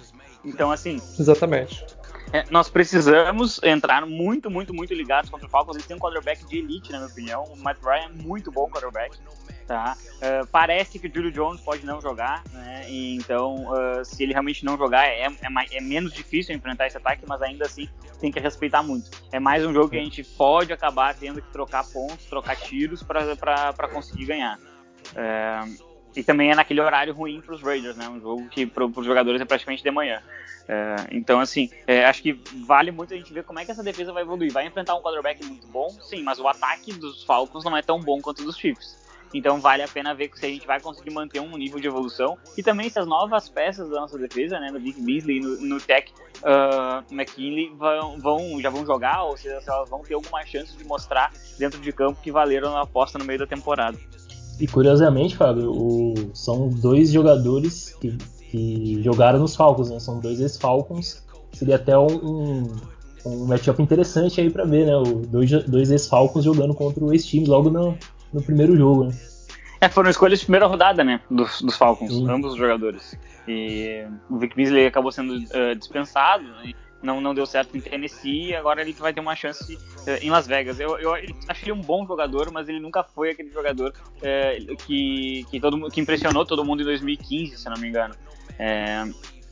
Então, 0.44 0.72
assim. 0.72 0.96
Exatamente. 1.20 1.86
É, 2.34 2.44
nós 2.50 2.70
precisamos 2.70 3.60
entrar 3.64 4.06
muito, 4.06 4.50
muito, 4.50 4.74
muito 4.74 4.94
ligados 4.94 5.30
contra 5.30 5.48
o 5.48 5.50
Falcons. 5.50 5.76
Eles 5.76 5.88
têm 5.88 5.96
um 5.96 6.00
quarterback 6.00 6.46
de 6.46 6.58
elite, 6.58 6.92
na 6.92 7.00
minha 7.00 7.10
opinião. 7.10 7.44
O 7.46 7.58
Matt 7.58 7.78
Ryan 7.84 8.06
é 8.06 8.24
muito 8.24 8.52
bom 8.52 8.70
quarterback. 8.70 9.18
Tá? 9.68 9.98
Uh, 10.18 10.46
parece 10.52 11.00
que 11.00 11.08
o 11.08 11.12
Julio 11.12 11.32
Jones 11.32 11.60
pode 11.60 11.84
não 11.88 12.00
jogar, 12.00 12.44
né? 12.54 12.86
Então, 12.88 13.66
uh, 13.66 14.06
se 14.06 14.22
ele 14.22 14.32
realmente 14.32 14.64
não 14.64 14.78
jogar, 14.78 15.08
é, 15.08 15.24
é, 15.24 15.38
é, 15.72 15.82
menos 15.82 16.14
difícil 16.14 16.56
enfrentar 16.56 16.86
esse 16.86 16.98
ataque, 16.98 17.24
mas 17.28 17.42
ainda 17.42 17.66
assim 17.66 17.90
tem 18.20 18.32
que 18.32 18.40
respeitar 18.40 18.84
muito. 18.84 19.10
É 19.32 19.40
mais 19.40 19.66
um 19.66 19.74
jogo 19.74 19.90
que 19.90 19.98
a 19.98 20.04
gente 20.04 20.24
pode 20.24 20.72
acabar 20.72 21.16
tendo 21.16 21.42
que 21.42 21.52
trocar 21.52 21.84
pontos, 21.84 22.26
trocar 22.26 22.56
tiros 22.56 23.02
para 23.02 23.90
conseguir 23.92 24.26
ganhar. 24.26 24.60
Uh, 24.60 25.95
e 26.16 26.24
também 26.24 26.52
é 26.52 26.56
naquele 26.56 26.82
horário 26.82 27.14
ruim 27.14 27.42
para 27.42 27.56
os 27.56 27.62
Raiders, 27.62 27.98
né? 27.98 28.08
Um 28.08 28.20
jogo 28.20 28.48
que 28.50 28.66
para 28.66 28.86
os 28.86 29.06
jogadores 29.06 29.42
é 29.42 29.46
praticamente 29.46 29.84
de 29.84 29.92
manhã. 29.92 30.22
É, 30.68 30.96
então, 31.12 31.40
assim, 31.40 31.70
é, 31.86 32.06
acho 32.06 32.24
que 32.24 32.34
vale 32.66 32.92
muito 32.92 33.14
a 33.14 33.18
gente 33.18 33.32
ver 33.32 33.44
como 33.44 33.60
é 33.60 33.66
que 33.66 33.72
essa 33.72 33.84
defesa 33.84 34.12
vai 34.12 34.24
evoluir. 34.24 34.52
Vai 34.52 34.66
enfrentar 34.66 34.96
um 34.96 35.02
quarterback 35.02 35.44
muito 35.46 35.68
bom, 35.68 35.90
sim, 36.02 36.24
mas 36.24 36.40
o 36.40 36.48
ataque 36.48 36.94
dos 36.94 37.24
Falcons 37.24 37.64
não 37.64 37.76
é 37.76 37.82
tão 37.82 38.00
bom 38.00 38.22
quanto 38.22 38.44
dos 38.44 38.58
Chiefs. 38.58 39.04
Então 39.34 39.60
vale 39.60 39.84
a 39.84 39.88
pena 39.88 40.14
ver 40.14 40.32
se 40.34 40.46
a 40.46 40.50
gente 40.50 40.66
vai 40.66 40.80
conseguir 40.80 41.12
manter 41.12 41.42
um 41.42 41.58
nível 41.58 41.80
de 41.80 41.88
evolução 41.88 42.38
e 42.58 42.64
também 42.64 42.90
se 42.90 42.98
as 42.98 43.06
novas 43.06 43.50
peças 43.50 43.90
da 43.90 44.00
nossa 44.00 44.18
defesa, 44.18 44.60
né, 44.60 44.72
no 44.72 44.80
Vic 44.80 45.02
Beasley, 45.02 45.42
no, 45.42 45.58
no 45.58 45.82
Tech 45.82 46.14
uh, 46.38 47.14
McKinley 47.14 47.70
vão, 47.76 48.18
vão, 48.18 48.62
já 48.62 48.70
vão 48.70 48.86
jogar 48.86 49.24
ou 49.24 49.36
se 49.36 49.50
elas 49.50 49.90
vão 49.90 50.04
ter 50.04 50.14
alguma 50.14 50.46
chance 50.46 50.78
de 50.78 50.86
mostrar 50.86 51.34
dentro 51.58 51.82
de 51.82 51.92
campo 51.92 52.22
que 52.22 52.32
valeram 52.32 52.78
a 52.78 52.84
aposta 52.84 53.18
no 53.18 53.26
meio 53.26 53.40
da 53.40 53.48
temporada. 53.48 53.98
E 54.60 54.68
curiosamente, 54.68 55.36
Fábio, 55.36 55.72
o, 55.72 56.14
são 56.34 56.70
dois 56.70 57.12
jogadores 57.12 57.96
que, 58.00 58.18
que 58.50 59.04
jogaram 59.04 59.40
nos 59.40 59.56
Falcons, 59.56 59.90
né? 59.90 60.00
São 60.00 60.20
dois 60.20 60.40
ex-Falcons. 60.40 61.24
Seria 61.52 61.76
até 61.76 61.98
um, 61.98 62.08
um, 62.08 62.76
um 63.26 63.46
matchup 63.48 63.82
interessante 63.82 64.40
aí 64.40 64.50
para 64.50 64.66
ver, 64.66 64.86
né? 64.86 64.96
O, 64.96 65.26
dois, 65.26 65.52
dois 65.66 65.92
ex-Falcons 65.92 66.46
jogando 66.46 66.74
contra 66.74 67.04
o 67.04 67.12
ex-time 67.12 67.46
logo 67.46 67.70
no, 67.70 67.98
no 68.34 68.42
primeiro 68.42 68.76
jogo, 68.78 69.06
né? 69.06 69.16
É, 69.82 69.90
foram 69.90 70.10
escolhas 70.10 70.40
de 70.40 70.46
primeira 70.46 70.68
rodada, 70.68 71.04
né? 71.04 71.20
Dos, 71.30 71.62
dos 71.62 71.76
Falcons, 71.76 72.14
Sim. 72.14 72.30
ambos 72.30 72.54
os 72.54 72.58
jogadores. 72.58 73.18
E 73.48 74.06
o 74.30 74.38
Vic 74.38 74.56
Beasley 74.56 74.88
acabou 74.88 75.12
sendo 75.12 75.36
uh, 75.36 75.76
dispensado, 75.78 76.44
né? 76.44 76.74
Não, 77.06 77.22
não 77.22 77.34
deu 77.34 77.46
certo 77.46 77.78
em 77.78 77.82
Tennessee, 77.82 78.50
e 78.50 78.56
agora 78.56 78.82
ele 78.82 78.92
vai 78.94 79.14
ter 79.14 79.20
uma 79.20 79.36
chance 79.36 79.76
uh, 79.76 80.22
em 80.22 80.30
Las 80.30 80.48
Vegas. 80.48 80.80
Eu, 80.80 80.98
eu 80.98 81.14
achei 81.48 81.66
ele 81.66 81.72
um 81.72 81.82
bom 81.82 82.06
jogador, 82.06 82.52
mas 82.52 82.68
ele 82.68 82.80
nunca 82.80 83.04
foi 83.04 83.32
aquele 83.32 83.52
jogador 83.52 83.94
uh, 84.18 84.78
que, 84.78 85.46
que, 85.50 85.60
todo, 85.60 85.90
que 85.90 86.02
impressionou 86.02 86.46
todo 86.46 86.66
mundo 86.66 86.82
em 86.82 86.86
2015, 86.86 87.58
se 87.58 87.70
não 87.70 87.78
me 87.78 87.88
engano. 87.88 88.16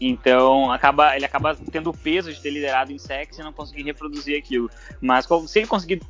então 0.01 0.71
acaba, 0.71 1.15
ele 1.15 1.25
acaba 1.25 1.55
tendo 1.71 1.89
o 1.89 1.97
peso 1.97 2.33
de 2.33 2.41
ter 2.41 2.49
liderado 2.49 2.91
em 2.91 2.97
sexo 2.97 3.39
e 3.39 3.43
não 3.43 3.53
conseguir 3.53 3.83
reproduzir 3.83 4.37
aquilo. 4.37 4.69
Mas 4.99 5.27
se 5.47 5.59
ele 5.59 5.67
conseguir 5.67 6.01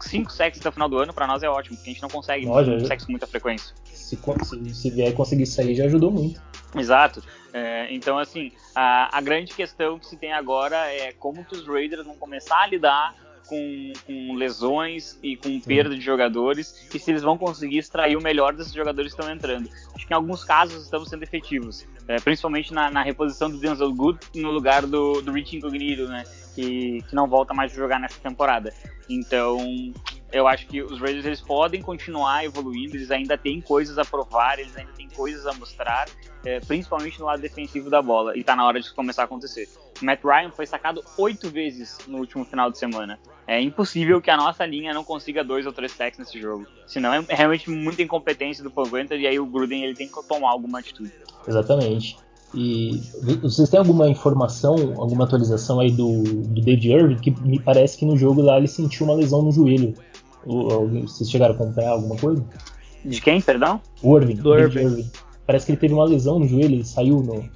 cinco 0.00 0.32
sexos 0.32 0.60
até 0.60 0.68
o 0.68 0.72
final 0.72 0.88
do 0.88 0.98
ano, 0.98 1.12
para 1.12 1.26
nós 1.26 1.42
é 1.42 1.48
ótimo, 1.48 1.76
porque 1.76 1.90
a 1.90 1.92
gente 1.92 2.02
não 2.02 2.08
consegue 2.08 2.46
Nossa, 2.46 2.86
sexo 2.86 3.06
com 3.06 3.12
muita 3.12 3.26
frequência. 3.26 3.74
Se, 3.92 4.16
se, 4.16 4.74
se 4.74 4.90
vier 4.90 5.12
conseguir 5.14 5.46
sair, 5.46 5.74
já 5.74 5.84
ajudou 5.84 6.10
muito. 6.10 6.40
Exato. 6.76 7.22
É, 7.52 7.92
então, 7.92 8.18
assim, 8.18 8.52
a, 8.74 9.16
a, 9.16 9.20
grande 9.20 9.54
questão 9.54 9.98
que 9.98 10.06
se 10.06 10.16
tem 10.16 10.32
agora 10.32 10.76
é 10.92 11.12
como 11.12 11.44
que 11.44 11.54
os 11.54 11.66
Raiders 11.66 12.06
vão 12.06 12.16
começar 12.16 12.62
a 12.62 12.66
lidar 12.66 13.14
com, 13.46 13.92
com 14.06 14.34
lesões 14.34 15.18
e 15.22 15.36
com 15.36 15.60
perda 15.60 15.94
de 15.94 16.00
jogadores 16.00 16.88
e 16.94 16.98
se 16.98 17.10
eles 17.10 17.22
vão 17.22 17.36
conseguir 17.36 17.78
extrair 17.78 18.16
o 18.16 18.22
melhor 18.22 18.54
desses 18.54 18.72
jogadores 18.72 19.12
que 19.12 19.20
estão 19.20 19.34
entrando. 19.34 19.68
Acho 19.94 20.06
que 20.06 20.12
em 20.12 20.16
alguns 20.16 20.44
casos 20.44 20.84
estamos 20.84 21.08
sendo 21.08 21.22
efetivos, 21.22 21.86
é, 22.08 22.18
principalmente 22.18 22.72
na, 22.72 22.90
na, 22.90 23.02
reposição 23.02 23.50
do 23.50 23.58
Denzel 23.58 23.92
Good 23.92 24.18
no 24.36 24.50
lugar 24.50 24.86
do, 24.86 25.20
do 25.20 25.32
Rich 25.32 25.56
Incognito, 25.56 26.08
né? 26.08 26.24
Que, 26.54 27.02
que 27.02 27.14
não 27.14 27.26
volta 27.26 27.52
mais 27.54 27.72
a 27.72 27.74
jogar 27.74 27.98
nessa 27.98 28.20
temporada. 28.20 28.72
Então, 29.08 29.58
eu 30.32 30.48
acho 30.48 30.66
que 30.66 30.82
os 30.82 30.98
Raiders 30.98 31.26
eles 31.26 31.40
podem 31.40 31.82
continuar 31.82 32.44
evoluindo, 32.44 32.96
eles 32.96 33.10
ainda 33.10 33.36
têm 33.36 33.60
coisas 33.60 33.98
a 33.98 34.04
provar, 34.04 34.58
eles 34.58 34.76
ainda 34.76 34.92
têm 34.92 35.08
coisas 35.08 35.46
a 35.46 35.52
mostrar, 35.52 36.08
é, 36.44 36.58
principalmente 36.60 37.20
no 37.20 37.26
lado 37.26 37.40
defensivo 37.40 37.90
da 37.90 38.00
bola, 38.00 38.36
e 38.36 38.42
tá 38.42 38.56
na 38.56 38.66
hora 38.66 38.80
de 38.80 38.92
começar 38.94 39.22
a 39.22 39.24
acontecer. 39.26 39.68
Matt 40.00 40.24
Ryan 40.24 40.50
foi 40.50 40.66
sacado 40.66 41.02
oito 41.18 41.50
vezes 41.50 41.98
no 42.08 42.18
último 42.18 42.44
final 42.44 42.70
de 42.70 42.78
semana. 42.78 43.18
É 43.46 43.60
impossível 43.60 44.20
que 44.20 44.30
a 44.30 44.36
nossa 44.36 44.64
linha 44.64 44.94
não 44.94 45.04
consiga 45.04 45.44
dois 45.44 45.66
ou 45.66 45.72
três 45.72 45.92
sacks 45.92 46.18
nesse 46.18 46.40
jogo. 46.40 46.66
Senão 46.86 47.12
é 47.12 47.24
realmente 47.28 47.70
muita 47.70 48.02
incompetência 48.02 48.64
do 48.64 48.70
Pogwenter 48.70 49.20
e 49.20 49.26
aí 49.26 49.38
o 49.38 49.46
Gruden 49.46 49.84
ele 49.84 49.94
tem 49.94 50.08
que 50.08 50.28
tomar 50.28 50.50
alguma 50.50 50.78
atitude. 50.78 51.12
Exatamente. 51.46 52.16
E 52.54 53.00
vocês 53.40 53.68
têm 53.70 53.78
alguma 53.78 54.08
informação, 54.08 54.74
alguma 54.98 55.24
atualização 55.24 55.80
aí 55.80 55.90
do, 55.90 56.22
do 56.22 56.60
David 56.60 56.92
Irving? 56.92 57.16
Que 57.16 57.30
me 57.30 57.58
parece 57.58 57.96
que 57.96 58.04
no 58.04 58.16
jogo 58.16 58.42
lá 58.42 58.58
ele 58.58 58.68
sentiu 58.68 59.06
uma 59.06 59.14
lesão 59.14 59.42
no 59.42 59.50
joelho. 59.50 59.94
Vocês 60.46 61.30
chegaram 61.30 61.54
a 61.54 61.56
acompanhar 61.56 61.90
alguma 61.90 62.16
coisa? 62.16 62.44
De 63.04 63.20
quem, 63.20 63.40
perdão? 63.40 63.80
O 64.02 64.16
Irving. 64.16 64.36
Do 64.36 64.58
Irving. 64.58 64.82
Irving. 64.82 65.10
Parece 65.46 65.66
que 65.66 65.72
ele 65.72 65.78
teve 65.78 65.94
uma 65.94 66.04
lesão 66.04 66.38
no 66.38 66.46
joelho, 66.46 66.76
ele 66.76 66.84
saiu 66.84 67.20
no, 67.20 67.48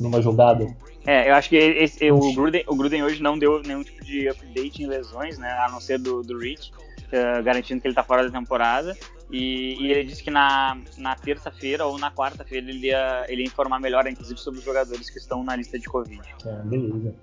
numa 0.00 0.20
jogada. 0.22 0.66
É, 1.06 1.28
eu 1.28 1.34
acho 1.34 1.50
que 1.50 1.56
esse, 1.56 2.10
o, 2.10 2.34
Gruden, 2.34 2.64
o 2.66 2.74
Gruden 2.74 3.02
hoje 3.02 3.22
não 3.22 3.38
deu 3.38 3.60
nenhum 3.62 3.82
tipo 3.82 4.02
de 4.02 4.28
update 4.28 4.82
em 4.82 4.86
lesões, 4.86 5.38
né? 5.38 5.50
A 5.50 5.70
não 5.70 5.78
ser 5.78 5.98
do, 5.98 6.22
do 6.22 6.38
Rich, 6.38 6.72
uh, 6.72 7.42
garantindo 7.42 7.80
que 7.80 7.88
ele 7.88 7.94
tá 7.94 8.02
fora 8.02 8.28
da 8.28 8.38
temporada. 8.38 8.96
E, 9.30 9.76
e 9.80 9.90
ele 9.90 10.04
disse 10.04 10.22
que 10.22 10.30
na, 10.30 10.78
na 10.96 11.14
terça-feira 11.16 11.84
ou 11.86 11.98
na 11.98 12.10
quarta-feira 12.10 12.68
ele 12.68 12.86
ia, 12.86 13.26
ele 13.28 13.42
ia 13.42 13.46
informar 13.46 13.78
melhor, 13.80 14.06
inclusive, 14.06 14.40
sobre 14.40 14.60
os 14.60 14.64
jogadores 14.64 15.10
que 15.10 15.18
estão 15.18 15.44
na 15.44 15.56
lista 15.56 15.78
de 15.78 15.86
Covid. 15.86 16.22
É, 16.46 16.52
beleza. 16.62 17.14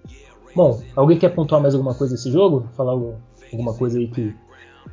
Bom, 0.55 0.83
alguém 0.95 1.17
quer 1.17 1.29
pontuar 1.29 1.61
mais 1.61 1.73
alguma 1.73 1.95
coisa 1.95 2.13
desse 2.13 2.31
jogo? 2.31 2.67
Falar 2.75 2.91
alguma 2.91 3.73
coisa 3.73 3.97
aí 3.97 4.07
que 4.07 4.35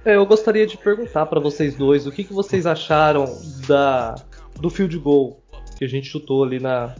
eu 0.04 0.24
gostaria 0.26 0.66
de 0.66 0.76
perguntar 0.76 1.26
para 1.26 1.40
vocês 1.40 1.74
dois 1.74 2.06
o 2.06 2.12
que, 2.12 2.24
que 2.24 2.32
vocês 2.32 2.66
acharam 2.66 3.26
da 3.66 4.14
do 4.60 4.70
field 4.70 4.98
goal 4.98 5.42
que 5.78 5.84
a 5.84 5.88
gente 5.88 6.08
chutou 6.08 6.42
ali 6.42 6.58
na. 6.58 6.94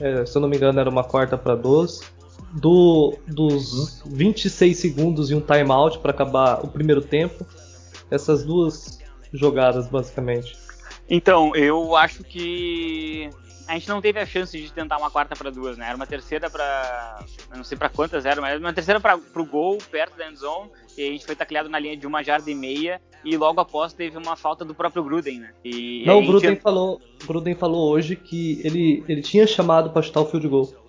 É, 0.00 0.24
se 0.24 0.36
eu 0.36 0.40
não 0.40 0.48
me 0.48 0.56
engano, 0.56 0.80
era 0.80 0.88
uma 0.88 1.04
quarta 1.04 1.36
para 1.36 1.54
12. 1.54 2.14
Do, 2.52 3.18
dos 3.26 4.02
26 4.06 4.78
segundos 4.78 5.30
e 5.30 5.34
um 5.34 5.40
timeout 5.40 5.98
para 5.98 6.12
acabar 6.12 6.64
o 6.64 6.68
primeiro 6.68 7.02
tempo. 7.02 7.44
Essas 8.10 8.44
duas 8.44 8.98
jogadas, 9.32 9.88
basicamente. 9.88 10.56
Então, 11.08 11.54
eu 11.54 11.96
acho 11.96 12.22
que 12.22 13.28
a 13.66 13.74
gente 13.74 13.88
não 13.88 14.00
teve 14.00 14.20
a 14.20 14.26
chance 14.26 14.58
de 14.58 14.72
tentar 14.72 14.98
uma 14.98 15.10
quarta 15.10 15.34
para 15.34 15.50
duas, 15.50 15.76
né? 15.76 15.86
Era 15.86 15.96
uma 15.96 16.06
terceira 16.06 16.50
para, 16.50 17.24
não 17.54 17.64
sei 17.64 17.78
para 17.78 17.88
quantas 17.88 18.26
era, 18.26 18.40
mas 18.40 18.58
uma 18.60 18.72
terceira 18.72 19.00
para 19.00 19.16
o 19.16 19.44
gol 19.44 19.78
perto 19.90 20.16
da 20.16 20.28
end 20.28 20.38
zone 20.38 20.70
e 20.96 21.08
a 21.08 21.10
gente 21.10 21.24
foi 21.24 21.34
tacleado 21.34 21.68
na 21.68 21.78
linha 21.78 21.96
de 21.96 22.06
uma 22.06 22.22
jarda 22.22 22.50
e 22.50 22.54
meia 22.54 23.00
e 23.24 23.36
logo 23.36 23.60
após 23.60 23.92
teve 23.92 24.18
uma 24.18 24.36
falta 24.36 24.64
do 24.64 24.74
próprio 24.74 25.02
Gruden, 25.02 25.40
né? 25.40 25.52
E 25.64 26.04
não, 26.06 26.20
o 26.20 26.26
Gruden 26.26 26.56
falou, 26.56 27.00
Gruden 27.26 27.54
falou 27.54 27.90
hoje 27.90 28.16
que 28.16 28.60
ele 28.64 29.02
ele 29.08 29.22
tinha 29.22 29.46
chamado 29.46 29.90
para 29.90 30.02
chutar 30.02 30.20
o 30.20 30.26
field 30.26 30.46
goal. 30.48 30.84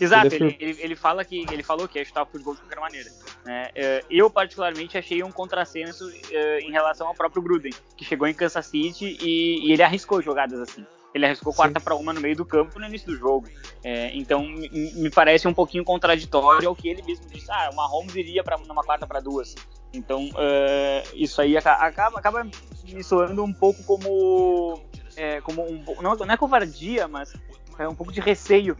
Exato, 0.00 0.34
ele, 0.34 0.56
ele, 0.58 0.76
ele, 0.80 0.96
fala 0.96 1.22
que 1.26 1.44
ele 1.52 1.62
falou 1.62 1.86
que 1.86 1.98
ia 1.98 2.04
chutar 2.04 2.22
o 2.22 2.26
field 2.26 2.42
goal 2.42 2.56
de 2.56 2.62
qualquer 2.62 2.80
maneira. 2.80 3.10
Né? 3.44 3.68
É, 3.74 4.04
eu 4.08 4.30
particularmente 4.30 4.96
achei 4.96 5.22
um 5.22 5.30
contrassenso 5.30 6.10
é, 6.30 6.60
em 6.60 6.70
relação 6.70 7.06
ao 7.06 7.14
próprio 7.14 7.42
Gruden, 7.42 7.72
que 7.98 8.04
chegou 8.04 8.26
em 8.26 8.32
Kansas 8.32 8.64
City 8.64 9.18
e, 9.20 9.68
e 9.68 9.72
ele 9.72 9.82
arriscou 9.82 10.22
jogadas 10.22 10.58
assim. 10.58 10.86
Ele 11.12 11.26
arriscou 11.26 11.52
quarta 11.52 11.80
para 11.80 11.94
uma 11.94 12.12
no 12.12 12.20
meio 12.20 12.36
do 12.36 12.44
campo 12.44 12.78
no 12.78 12.86
início 12.86 13.08
do 13.08 13.16
jogo. 13.16 13.48
É, 13.82 14.16
então 14.16 14.44
me 14.44 15.10
parece 15.10 15.48
um 15.48 15.54
pouquinho 15.54 15.84
contraditório 15.84 16.68
ao 16.68 16.74
que 16.74 16.88
ele 16.88 17.02
mesmo 17.02 17.26
disse. 17.26 17.50
Ah, 17.50 17.70
uma 17.72 17.86
Holmes 17.86 18.14
iria 18.14 18.44
para 18.44 18.56
numa 18.58 18.82
quarta 18.82 19.06
para 19.06 19.20
duas. 19.20 19.54
Então 19.92 20.26
uh, 20.26 21.14
isso 21.14 21.40
aí 21.40 21.56
acaba, 21.56 22.18
acaba 22.18 22.46
me 22.84 23.02
soando 23.02 23.42
um 23.42 23.52
pouco 23.52 23.82
como, 23.84 24.80
é, 25.16 25.40
como 25.40 25.62
um, 25.62 25.84
não, 26.00 26.14
não 26.14 26.34
é 26.34 26.36
covardia, 26.36 27.08
mas 27.08 27.32
é 27.78 27.88
um 27.88 27.94
pouco 27.94 28.12
de 28.12 28.20
receio 28.20 28.76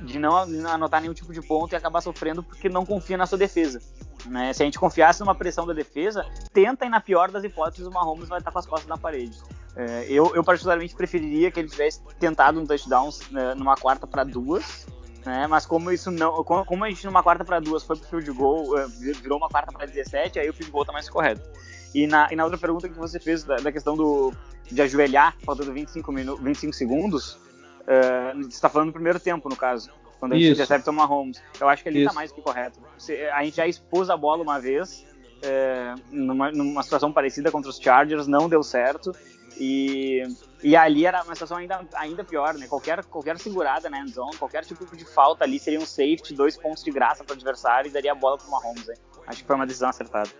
de 0.00 0.18
não 0.18 0.36
anotar 0.36 1.00
nenhum 1.00 1.14
tipo 1.14 1.32
de 1.32 1.40
ponto 1.40 1.72
e 1.72 1.76
acabar 1.76 2.00
sofrendo 2.00 2.42
porque 2.42 2.68
não 2.68 2.84
confia 2.84 3.16
na 3.16 3.26
sua 3.26 3.38
defesa. 3.38 3.80
Né? 4.26 4.52
Se 4.52 4.62
a 4.62 4.66
gente 4.66 4.78
confiasse 4.78 5.20
numa 5.20 5.34
pressão 5.34 5.66
da 5.66 5.72
defesa, 5.72 6.24
tenta 6.52 6.86
e 6.86 6.88
na 6.88 7.00
pior 7.00 7.30
das 7.30 7.44
hipóteses 7.44 7.86
o 7.86 7.90
Mahomes 7.90 8.28
vai 8.28 8.38
estar 8.38 8.50
com 8.50 8.58
as 8.58 8.66
costas 8.66 8.88
na 8.88 8.96
parede. 8.96 9.38
É, 9.76 10.06
eu, 10.08 10.34
eu, 10.34 10.44
particularmente 10.44 10.94
preferiria 10.94 11.50
que 11.50 11.58
ele 11.58 11.68
tivesse 11.68 12.00
tentado 12.18 12.60
um 12.60 12.66
touchdown 12.66 13.10
né, 13.30 13.54
numa 13.54 13.74
quarta 13.76 14.06
para 14.06 14.22
duas, 14.22 14.86
né? 15.26 15.46
Mas 15.48 15.66
como 15.66 15.90
isso 15.90 16.10
não, 16.10 16.44
como, 16.44 16.64
como 16.64 16.84
a 16.84 16.88
gente 16.88 17.04
numa 17.04 17.22
quarta 17.22 17.44
para 17.44 17.58
duas 17.58 17.82
foi 17.82 17.96
pro 17.96 18.06
field 18.06 18.30
goal, 18.32 18.78
é, 18.78 18.86
virou 18.86 19.38
uma 19.38 19.48
quarta 19.48 19.72
para 19.72 19.86
17, 19.86 20.38
aí 20.38 20.48
o 20.48 20.52
field 20.52 20.70
goal 20.70 20.84
tá 20.84 20.92
mais 20.92 21.08
correto. 21.08 21.42
E 21.94 22.06
na, 22.06 22.28
e 22.32 22.36
na 22.36 22.44
outra 22.44 22.58
pergunta 22.58 22.88
que 22.88 22.98
você 22.98 23.18
fez 23.18 23.42
da, 23.44 23.56
da 23.56 23.72
questão 23.72 23.96
do 23.96 24.32
de 24.70 24.80
ajoelhar 24.80 25.36
faltando 25.44 25.72
25 25.72 26.10
minutos, 26.12 26.42
25 26.42 26.72
segundos, 26.72 27.34
uh, 27.34 28.36
você 28.36 28.48
está 28.48 28.68
falando 28.68 28.88
do 28.88 28.92
primeiro 28.92 29.20
tempo 29.20 29.48
no 29.48 29.56
caso. 29.56 29.90
Quando 30.18 30.32
a 30.32 30.36
gente 30.36 30.44
Isso. 30.44 30.54
intercepta 30.54 30.90
o 30.90 30.94
Mahomes. 30.94 31.42
Eu 31.60 31.68
acho 31.68 31.82
que 31.82 31.88
ele 31.88 31.98
está 31.98 32.12
mais 32.14 32.32
que 32.32 32.40
correto. 32.40 32.80
A 33.34 33.44
gente 33.44 33.56
já 33.56 33.66
expôs 33.66 34.08
a 34.08 34.16
bola 34.16 34.42
uma 34.42 34.58
vez, 34.58 35.04
é, 35.42 35.94
numa, 36.10 36.50
numa 36.50 36.82
situação 36.82 37.12
parecida 37.12 37.50
contra 37.50 37.68
os 37.68 37.78
Chargers, 37.78 38.26
não 38.26 38.48
deu 38.48 38.62
certo. 38.62 39.12
E, 39.58 40.22
e 40.62 40.74
ali 40.74 41.06
era 41.06 41.22
uma 41.22 41.34
situação 41.34 41.58
ainda, 41.58 41.80
ainda 41.94 42.24
pior, 42.24 42.54
né? 42.54 42.66
Qualquer, 42.66 43.04
qualquer 43.04 43.38
segurada 43.38 43.88
na 43.88 44.00
endzone, 44.00 44.36
qualquer 44.36 44.64
tipo 44.64 44.96
de 44.96 45.04
falta 45.04 45.44
ali 45.44 45.58
seria 45.58 45.78
um 45.78 45.86
safety, 45.86 46.34
dois 46.34 46.56
pontos 46.56 46.82
de 46.82 46.90
graça 46.90 47.22
para 47.24 47.34
o 47.34 47.36
adversário 47.36 47.88
e 47.88 47.92
daria 47.92 48.12
a 48.12 48.14
bola 48.14 48.36
para 48.36 48.46
o 48.46 48.50
Mahomes. 48.50 48.88
Hein? 48.88 48.96
Acho 49.26 49.40
que 49.40 49.46
foi 49.46 49.56
uma 49.56 49.66
decisão 49.66 49.88
acertada. 49.88 50.30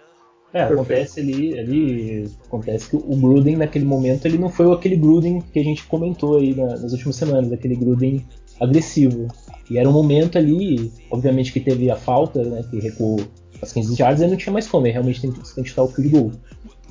É, 0.53 0.62
acontece 0.62 1.18
ali, 1.18 1.59
ali, 1.59 2.31
acontece 2.46 2.88
que 2.88 2.94
o 2.94 3.16
Gruden 3.16 3.57
naquele 3.57 3.85
momento 3.85 4.24
ele 4.24 4.38
não 4.38 4.48
foi 4.48 4.72
aquele 4.72 4.94
Gruden 4.94 5.40
que 5.40 5.59
a 5.59 5.64
gente 5.64 5.85
comentou 5.85 6.37
aí 6.38 6.55
na, 6.55 6.77
nas 6.79 6.92
últimas 6.92 7.16
semanas, 7.16 7.53
aquele 7.53 7.74
Gruden 7.74 8.24
agressivo. 8.61 9.27
E 9.68 9.79
era 9.79 9.88
um 9.88 9.92
momento 9.92 10.38
ali, 10.38 10.92
obviamente 11.11 11.53
que 11.53 11.59
teve 11.59 11.90
a 11.90 11.96
falta, 11.96 12.42
né, 12.44 12.62
que 12.70 12.79
recuou 12.79 13.18
as 13.61 13.72
15 13.72 13.96
jardas 13.96 14.22
e 14.22 14.27
não 14.29 14.37
tinha 14.37 14.53
mais 14.53 14.68
como, 14.68 14.87
realmente 14.87 15.22
tem 15.22 15.33
que 15.33 15.55
tentar 15.57 15.83
o 15.83 15.88
field 15.88 16.11
goal. 16.11 16.33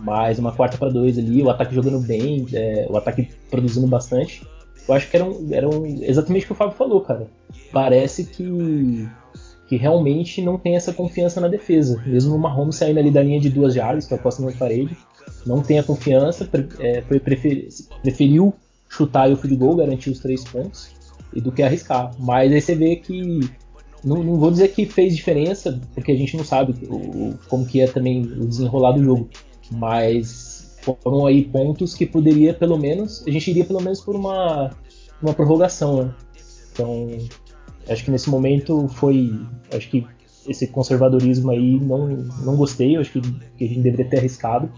Mas 0.04 0.38
uma 0.38 0.52
quarta 0.52 0.78
para 0.78 0.90
dois 0.90 1.18
ali, 1.18 1.42
o 1.42 1.50
ataque 1.50 1.74
jogando 1.74 2.00
bem, 2.00 2.46
é, 2.52 2.86
o 2.90 2.98
ataque 2.98 3.30
produzindo 3.50 3.88
bastante. 3.88 4.46
Eu 4.86 4.94
acho 4.94 5.10
que 5.10 5.16
era, 5.16 5.26
um, 5.26 5.48
era 5.50 5.70
um, 5.70 5.86
exatamente 5.86 6.44
o 6.44 6.48
que 6.48 6.52
o 6.52 6.56
Fábio 6.56 6.76
falou, 6.76 7.00
cara. 7.00 7.28
Parece 7.72 8.26
que, 8.26 9.08
que 9.70 9.78
realmente 9.78 10.42
não 10.42 10.58
tem 10.58 10.76
essa 10.76 10.92
confiança 10.92 11.40
na 11.40 11.48
defesa. 11.48 12.04
Mesmo 12.06 12.36
o 12.36 12.40
Mahomes 12.40 12.76
saindo 12.76 13.00
ali 13.00 13.10
da 13.10 13.24
linha 13.24 13.40
de 13.40 13.50
duas 13.50 13.74
jardas, 13.74 14.06
que 14.06 14.14
é 14.14 14.18
a 14.18 14.20
costa 14.20 14.44
na 14.44 14.52
parede, 14.52 14.98
não 15.46 15.62
tem 15.62 15.80
a 15.80 15.84
confiança, 15.84 16.50
é, 16.80 17.00
prefer, 17.00 17.70
preferiu 18.02 18.54
chutar 18.90 19.32
o 19.32 19.38
field 19.38 19.56
goal, 19.56 19.78
garantir 19.78 20.10
os 20.10 20.20
três 20.20 20.44
pontos, 20.44 20.90
e 21.34 21.40
do 21.40 21.50
que 21.50 21.64
arriscar. 21.64 22.12
Mas 22.20 22.52
aí 22.52 22.60
você 22.60 22.76
vê 22.76 22.98
que 22.98 23.40
não, 24.04 24.22
não, 24.22 24.38
vou 24.38 24.52
dizer 24.52 24.68
que 24.68 24.86
fez 24.86 25.16
diferença, 25.16 25.80
porque 25.96 26.12
a 26.12 26.16
gente 26.18 26.36
não 26.36 26.44
sabe 26.44 26.76
o, 26.90 27.36
como 27.48 27.66
que 27.66 27.80
é 27.80 27.88
também 27.88 28.22
o 28.22 28.46
desenrolar 28.46 28.92
do 28.92 29.04
jogo 29.04 29.30
mas 29.72 30.78
foram 30.82 31.26
aí 31.26 31.44
pontos 31.44 31.94
que 31.94 32.06
poderia 32.06 32.54
pelo 32.54 32.78
menos, 32.78 33.24
a 33.26 33.32
gente 33.32 33.50
iria 33.50 33.66
pelo 33.66 33.82
menos 33.82 34.02
por 34.02 34.16
uma, 34.16 34.72
uma 35.22 35.34
prorrogação, 35.34 36.04
né? 36.04 36.14
Então, 36.72 37.08
acho 37.88 38.04
que 38.04 38.12
nesse 38.12 38.30
momento 38.30 38.88
foi, 38.88 39.32
acho 39.72 39.90
que 39.90 40.06
esse 40.48 40.68
conservadorismo 40.68 41.52
aí 41.52 41.80
não, 41.80 42.08
não 42.08 42.56
gostei, 42.56 42.98
acho 42.98 43.12
que, 43.14 43.22
que 43.22 43.66
a 43.66 43.68
gente 43.68 43.82
deveria 43.82 44.10
ter 44.10 44.18
arriscado. 44.18 44.70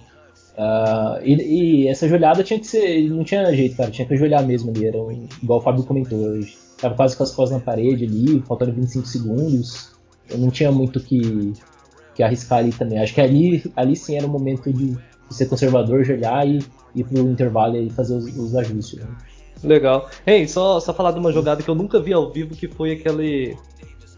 Uh, 0.58 1.20
e, 1.24 1.84
e, 1.84 1.88
essa 1.88 2.08
joelhada 2.08 2.44
tinha 2.44 2.60
que 2.60 2.68
ser, 2.68 3.10
não 3.10 3.24
tinha 3.24 3.54
jeito, 3.54 3.76
cara, 3.76 3.92
tinha 3.92 4.08
que 4.08 4.14
ajoelhar 4.14 4.46
mesmo 4.46 4.72
ali, 4.72 4.86
era 4.88 4.98
um, 4.98 5.28
igual 5.44 5.60
o 5.60 5.62
Fábio 5.62 5.84
comentou, 5.84 6.40
tava 6.80 6.96
quase 6.96 7.18
com 7.18 7.24
as 7.24 7.32
costas 7.32 7.60
na 7.60 7.64
parede 7.64 8.06
ali, 8.06 8.42
faltando 8.48 8.72
25 8.72 9.06
segundos, 9.06 9.92
eu 10.30 10.38
não 10.38 10.50
tinha 10.50 10.72
muito 10.72 11.02
que, 11.02 11.52
que 12.16 12.24
arriscar 12.24 12.60
ali 12.60 12.72
também. 12.72 13.00
Acho 13.00 13.14
que 13.14 13.22
ali, 13.22 13.72
ali 13.76 13.96
sim 13.96 14.16
era 14.16 14.26
o 14.26 14.30
momento 14.30 14.72
de, 14.72 14.98
ser 15.30 15.48
conservador, 15.48 16.04
jogar 16.04 16.48
e 16.48 16.60
ir 16.96 17.04
pro 17.04 17.20
intervalo 17.20 17.76
e 17.78 17.90
fazer 17.90 18.16
os, 18.16 18.26
os 18.38 18.56
ajustes. 18.56 19.00
Né? 19.00 19.08
Legal. 19.64 20.10
Hey, 20.26 20.48
só, 20.48 20.80
só 20.80 20.94
falar 20.94 21.12
de 21.12 21.20
uma 21.20 21.32
jogada 21.32 21.62
que 21.62 21.70
eu 21.70 21.76
nunca 21.76 22.00
vi 22.00 22.14
ao 22.14 22.32
vivo, 22.32 22.56
que 22.56 22.68
foi 22.68 22.94
aquele 22.94 23.58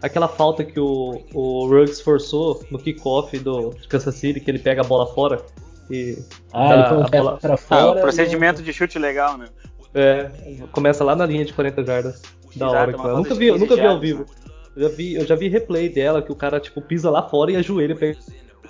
aquela 0.01 0.27
falta 0.27 0.63
que 0.63 0.79
o, 0.79 1.21
o 1.33 1.67
Ruggs 1.67 2.01
forçou 2.01 2.63
no 2.69 2.77
kickoff 2.77 3.37
do 3.39 3.73
Kansas 3.89 4.15
City, 4.15 4.39
que 4.39 4.51
ele 4.51 4.59
pega 4.59 4.81
a 4.81 4.83
bola 4.83 5.07
fora. 5.07 5.41
E 5.89 6.17
ah, 6.53 6.73
ele 6.73 6.89
foi 6.89 6.97
um 6.97 7.05
pé 7.05 7.17
bola... 7.19 7.37
pra 7.37 7.57
fora. 7.57 7.99
Ah, 7.99 8.01
procedimento 8.01 8.61
de 8.61 8.73
chute 8.73 8.99
legal, 8.99 9.37
né? 9.37 9.47
É, 9.95 10.29
começa 10.71 11.03
lá 11.03 11.15
na 11.15 11.25
linha 11.25 11.45
de 11.45 11.53
40 11.53 11.83
jardas. 11.83 12.21
Da 12.55 12.67
Exato, 12.67 12.75
hora. 12.75 12.91
Eu 12.91 13.17
nunca 13.17 13.35
vi, 13.35 13.51
nunca 13.51 13.75
vi 13.75 13.85
ao 13.85 13.99
vivo. 13.99 14.19
Né? 14.19 14.46
Eu 14.77 14.83
já 14.83 14.95
vi, 14.95 15.15
eu 15.15 15.25
já 15.25 15.35
vi 15.35 15.49
replay 15.49 15.89
dela 15.89 16.21
que 16.21 16.31
o 16.31 16.35
cara, 16.35 16.59
tipo, 16.59 16.79
pisa 16.79 17.09
lá 17.09 17.27
fora 17.27 17.51
e 17.51 17.55
ajoelha 17.55 17.95
pra 17.95 18.13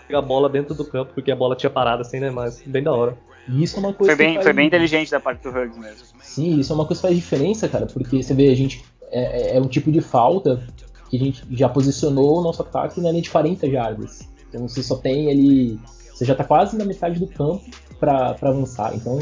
pegar 0.08 0.20
a 0.20 0.22
bola 0.22 0.48
dentro 0.48 0.74
do 0.74 0.86
campo, 0.86 1.14
porque 1.14 1.30
a 1.30 1.36
bola 1.36 1.54
tinha 1.54 1.70
parado 1.70 2.02
assim, 2.02 2.18
né? 2.18 2.32
Mas 2.32 2.64
bem 2.66 2.82
da 2.82 2.94
hora. 2.94 3.18
E 3.50 3.62
isso 3.62 3.76
é 3.76 3.80
uma 3.80 3.94
coisa 3.94 4.16
foi 4.16 4.26
bem, 4.26 4.36
faz... 4.36 4.46
foi 4.46 4.54
bem 4.54 4.68
inteligente 4.68 5.12
da 5.12 5.20
parte 5.20 5.44
do 5.44 5.50
Hugs 5.50 5.78
mesmo. 5.78 6.08
Sim, 6.22 6.60
isso 6.60 6.72
é 6.72 6.76
uma 6.76 6.86
coisa 6.86 7.02
que 7.02 7.08
faz 7.08 7.16
diferença, 7.16 7.68
cara, 7.68 7.86
porque 7.88 8.24
você 8.24 8.34
vê, 8.34 8.50
a 8.50 8.56
gente. 8.56 8.86
É, 9.12 9.54
é, 9.54 9.58
é 9.58 9.62
um 9.62 9.68
tipo 9.68 9.92
de 9.92 10.00
falta 10.00 10.66
que 11.10 11.18
a 11.18 11.20
gente 11.20 11.44
já 11.52 11.68
posicionou 11.68 12.40
o 12.40 12.42
nosso 12.42 12.62
ataque 12.62 13.02
na 13.02 13.10
linha 13.10 13.22
de 13.22 13.30
40 13.30 13.70
jardas. 13.70 14.30
Então 14.48 14.66
você 14.66 14.82
só 14.82 14.96
tem 14.96 15.30
ali. 15.30 15.78
Você 16.14 16.24
já 16.24 16.36
tá 16.36 16.46
quase 16.46 16.78
na 16.78 16.86
metade 16.86 17.20
do 17.20 17.28
campo 17.28 17.66
para 18.00 18.36
avançar. 18.42 18.96
Então, 18.96 19.20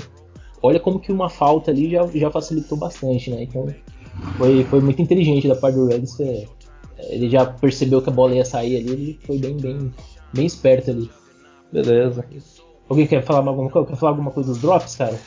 olha 0.62 0.80
como 0.80 1.00
que 1.00 1.12
uma 1.12 1.30
falta 1.32 1.72
ali 1.72 1.90
já, 1.90 2.06
já 2.14 2.30
facilitou 2.30 2.78
bastante, 2.78 3.32
né? 3.32 3.42
Então, 3.42 3.68
foi, 4.38 4.64
foi 4.66 4.82
muito 4.82 5.02
inteligente 5.02 5.48
da 5.48 5.56
parte 5.56 5.76
do 5.76 5.88
Reds 5.88 6.16
ele 6.98 7.30
já 7.30 7.46
percebeu 7.46 8.02
que 8.02 8.10
a 8.10 8.14
bola 8.14 8.36
ia 8.36 8.46
sair 8.46 8.78
ali, 8.78 8.92
ele 8.92 9.20
foi 9.26 9.38
bem, 9.38 9.58
bem, 9.58 9.94
bem 10.34 10.46
esperto 10.46 10.92
ali. 10.92 11.10
Beleza. 11.72 12.26
Alguém 12.88 13.08
quer 13.08 13.24
falar 13.24 13.48
alguma 13.48 13.70
coisa? 13.70 13.88
Quer 13.88 13.96
falar 13.96 14.12
alguma 14.12 14.32
coisa 14.32 14.52
dos 14.52 14.62
drops, 14.62 14.96
cara? 14.96 15.20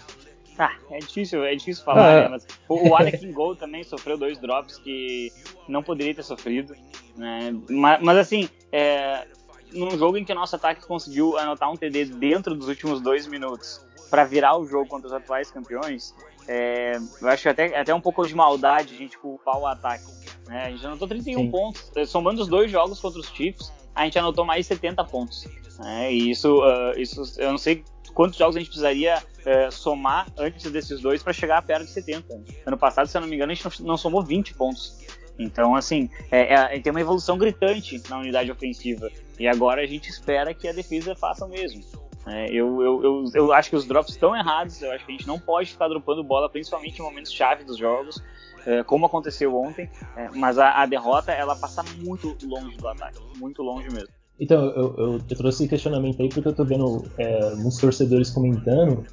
Ah, 0.59 0.75
é 0.91 0.99
difícil, 0.99 1.45
é 1.45 1.55
difícil 1.55 1.85
falar, 1.85 2.11
ah, 2.11 2.23
né? 2.23 2.29
Mas 2.29 2.47
o, 2.69 2.89
o 2.89 2.97
Anakin 2.97 3.33
Gol 3.33 3.55
também 3.55 3.85
sofreu 3.85 4.19
dois 4.19 4.39
drops 4.39 4.77
que 4.79 5.33
não 5.69 5.83
poderia 5.83 6.15
ter 6.15 6.25
sofrido, 6.25 6.75
né? 7.17 7.55
Mas, 7.71 8.03
mas 8.03 8.19
assim, 8.19 8.49
é, 8.73 9.25
num 9.73 9.97
jogo 9.97 10.17
em 10.17 10.25
que 10.25 10.33
o 10.33 10.35
nosso 10.35 10.57
ataque 10.57 10.85
conseguiu 10.85 11.39
anotar 11.39 11.71
um 11.71 11.77
TD 11.77 12.07
dentro 12.07 12.57
dos 12.57 12.69
últimos 12.69 13.01
dois 13.01 13.27
minutos 13.27 13.81
para 14.11 14.25
virar 14.25 14.57
o 14.57 14.67
jogo 14.67 14.89
contra 14.89 15.07
os 15.07 15.13
atuais 15.13 15.51
campeões, 15.51 16.15
é, 16.49 16.99
eu 17.21 17.29
acho 17.29 17.49
até, 17.49 17.79
até 17.79 17.95
um 17.95 18.01
pouco 18.01 18.27
de 18.27 18.35
maldade 18.35 18.95
a 18.95 18.99
gente 18.99 19.19
culpar 19.19 19.59
o 19.59 19.67
ataque. 19.67 20.07
Né? 20.49 20.65
A 20.65 20.71
gente 20.71 20.87
anotou 20.87 21.07
31 21.07 21.39
Sim. 21.39 21.51
pontos, 21.51 21.93
eh, 21.95 22.07
somando 22.07 22.41
os 22.41 22.49
dois 22.49 22.71
jogos 22.71 22.99
contra 22.99 23.21
os 23.21 23.29
Chiefs, 23.29 23.71
a 23.95 24.05
gente 24.05 24.19
anotou 24.19 24.45
mais 24.45 24.67
70 24.67 25.05
pontos. 25.05 25.47
Né? 25.79 26.13
E 26.13 26.31
isso, 26.31 26.61
uh, 26.61 26.99
isso, 26.99 27.23
eu 27.39 27.51
não 27.51 27.59
sei 27.59 27.85
quantos 28.15 28.39
jogos 28.39 28.57
a 28.57 28.59
gente 28.59 28.69
precisaria 28.69 29.19
uh, 29.19 29.71
somar 29.71 30.27
antes 30.39 30.71
desses 30.73 31.01
dois 31.01 31.23
para 31.23 31.35
chegar 31.35 31.61
perto 31.63 31.85
de 31.85 31.93
70. 31.93 32.43
Ano 32.67 32.79
passado, 32.79 33.07
se 33.07 33.17
eu 33.17 33.21
não 33.21 33.29
me 33.29 33.37
engano, 33.37 33.53
a 33.53 33.55
gente 33.55 33.81
não, 33.81 33.89
não 33.89 33.97
somou 33.97 34.25
20 34.25 34.55
pontos. 34.55 34.97
Então, 35.39 35.77
assim, 35.77 36.09
é, 36.31 36.77
é, 36.77 36.81
tem 36.81 36.91
uma 36.91 37.01
evolução 37.01 37.39
gritante 37.39 38.03
na 38.09 38.19
unidade 38.19 38.51
ofensiva. 38.51 39.09
E 39.39 39.47
agora 39.47 39.83
a 39.83 39.87
gente 39.87 40.09
espera 40.09 40.53
que 40.53 40.67
a 40.67 40.73
defesa 40.73 41.15
faça 41.15 41.45
o 41.45 41.49
mesmo. 41.49 41.85
É, 42.29 42.47
eu, 42.51 42.83
eu, 42.83 43.03
eu, 43.03 43.25
eu, 43.35 43.53
acho 43.53 43.71
que 43.71 43.77
os 43.77 43.87
drops 43.87 44.11
estão 44.11 44.37
errados, 44.37 44.83
eu 44.83 44.91
acho 44.93 45.05
que 45.05 45.13
a 45.13 45.17
gente 45.17 45.27
não 45.27 45.39
pode 45.39 45.71
ficar 45.71 45.89
dropando 45.89 46.23
bola, 46.23 46.49
principalmente 46.49 46.99
em 46.99 47.03
momentos 47.03 47.33
chave 47.33 47.65
dos 47.65 47.77
jogos, 47.77 48.23
é, 48.67 48.83
como 48.83 49.07
aconteceu 49.07 49.57
ontem, 49.57 49.89
é, 50.17 50.29
mas 50.35 50.59
a, 50.59 50.83
a, 50.83 50.87
derrota 50.87 51.33
ela 51.33 51.57
passa 51.57 51.83
muito 52.05 52.37
longe 52.45 52.77
do 52.77 52.89
ataque, 52.89 53.19
muito 53.39 53.63
longe 53.63 53.89
mesmo. 53.91 54.09
Então, 54.39 54.67
eu, 54.67 54.95
eu, 54.97 55.13
eu 55.15 55.37
trouxe 55.37 55.63
esse 55.63 55.69
questionamento 55.69 56.21
aí 56.23 56.29
porque 56.29 56.49
eu 56.49 56.55
tô 56.55 56.65
vendo 56.65 57.05
é, 57.19 57.55
muitos 57.57 57.79
torcedores 57.79 58.31
comentando 58.31 59.05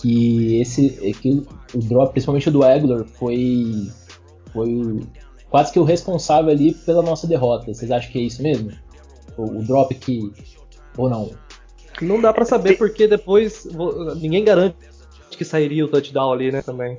que 0.00 0.60
esse 0.60 0.90
que 1.14 1.42
o 1.74 1.78
drop, 1.78 2.12
principalmente 2.12 2.48
o 2.48 2.52
do 2.52 2.62
Aguilar, 2.62 3.04
foi, 3.04 3.90
foi 4.52 5.00
quase 5.48 5.72
que 5.72 5.78
o 5.78 5.84
responsável 5.84 6.50
ali 6.50 6.74
pela 6.74 7.02
nossa 7.02 7.26
derrota. 7.26 7.72
Vocês 7.72 7.90
acham 7.90 8.12
que 8.12 8.18
é 8.18 8.22
isso 8.22 8.42
mesmo? 8.42 8.70
O, 9.36 9.60
o 9.60 9.64
drop 9.64 9.94
que. 9.94 10.32
Ou 10.98 11.08
não? 11.08 11.30
Não 12.00 12.20
dá 12.20 12.32
para 12.32 12.44
saber 12.44 12.76
porque 12.76 13.06
depois 13.06 13.66
ninguém 14.16 14.44
garante 14.44 14.76
que 15.30 15.44
sairia 15.44 15.84
o 15.84 15.88
touchdown 15.88 16.32
ali, 16.32 16.50
né, 16.50 16.62
também. 16.62 16.98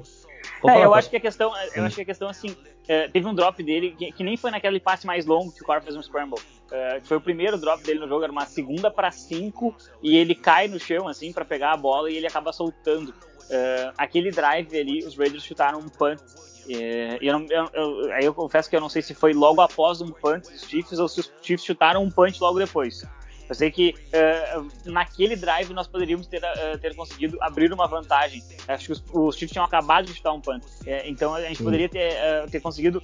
É, 0.66 0.86
eu 0.86 0.94
acho 0.94 1.10
que 1.10 1.18
a 1.18 1.20
questão, 1.20 1.52
eu 1.76 1.84
acho 1.84 1.96
que 1.96 2.02
a 2.02 2.06
questão 2.06 2.30
assim, 2.30 2.56
é, 2.88 3.08
teve 3.08 3.28
um 3.28 3.34
drop 3.34 3.62
dele 3.62 3.96
que, 3.98 4.12
que, 4.12 4.24
nem 4.24 4.38
foi 4.38 4.50
naquele 4.50 4.80
passe 4.80 5.06
mais 5.06 5.26
longo 5.26 5.52
que 5.52 5.62
o 5.62 5.66
Core 5.66 5.82
fez 5.82 5.96
um 5.96 6.02
scramble. 6.02 6.40
É, 6.72 7.00
foi 7.04 7.18
o 7.18 7.22
primeiro 7.22 7.58
drop 7.58 7.84
dele 7.84 8.00
no 8.00 8.08
jogo, 8.08 8.24
era 8.24 8.32
uma 8.32 8.46
segunda 8.46 8.90
para 8.90 9.12
cinco 9.12 9.76
e 10.02 10.18
ele 10.18 10.34
cai 10.34 10.68
no 10.68 10.80
chão 10.80 11.08
assim 11.08 11.32
para 11.32 11.46
pegar 11.46 11.74
a 11.74 11.78
bola 11.78 12.10
e 12.10 12.18
ele 12.18 12.28
acaba 12.28 12.52
soltando. 12.52 13.10
Uh, 13.50 13.94
aquele 13.98 14.30
drive 14.30 14.78
ali, 14.78 15.06
os 15.06 15.16
Raiders 15.16 15.44
chutaram 15.44 15.80
um 15.80 15.88
punt. 15.88 16.20
Uh, 16.20 17.18
eu, 17.22 17.48
eu, 17.50 17.70
eu, 17.74 18.12
aí 18.12 18.26
eu 18.26 18.34
confesso 18.34 18.70
que 18.70 18.76
eu 18.76 18.82
não 18.82 18.90
sei 18.90 19.02
se 19.02 19.14
foi 19.14 19.32
logo 19.32 19.62
após 19.62 20.02
um 20.02 20.12
punt 20.12 20.50
dos 20.50 20.64
Chiefs 20.64 21.00
ou 21.00 21.08
se 21.08 21.22
os 21.22 21.32
Chiefs 21.42 21.66
chutaram 21.66 22.04
um 22.04 22.12
punch 22.12 22.42
logo 22.42 22.60
depois. 22.60 23.06
Eu 23.50 23.56
sei 23.56 23.72
que 23.72 23.96
uh, 24.14 24.68
naquele 24.86 25.36
drive 25.36 25.72
nós 25.74 25.88
poderíamos 25.88 26.28
ter, 26.28 26.42
uh, 26.42 26.78
ter 26.80 26.96
conseguido 26.96 27.38
abrir 27.42 27.72
uma 27.72 27.88
vantagem. 27.88 28.44
Acho 28.68 28.86
que 28.88 28.92
os, 28.92 29.04
os 29.14 29.36
Chiefs 29.36 29.54
tinham 29.54 29.66
acabado 29.66 30.06
de 30.06 30.14
chutar 30.14 30.34
um 30.34 30.42
punt. 30.42 30.64
É, 30.86 31.08
então 31.10 31.34
a 31.34 31.42
gente 31.42 31.58
Sim. 31.58 31.64
poderia 31.64 31.88
ter, 31.88 32.14
uh, 32.14 32.50
ter 32.50 32.60
conseguido 32.60 33.02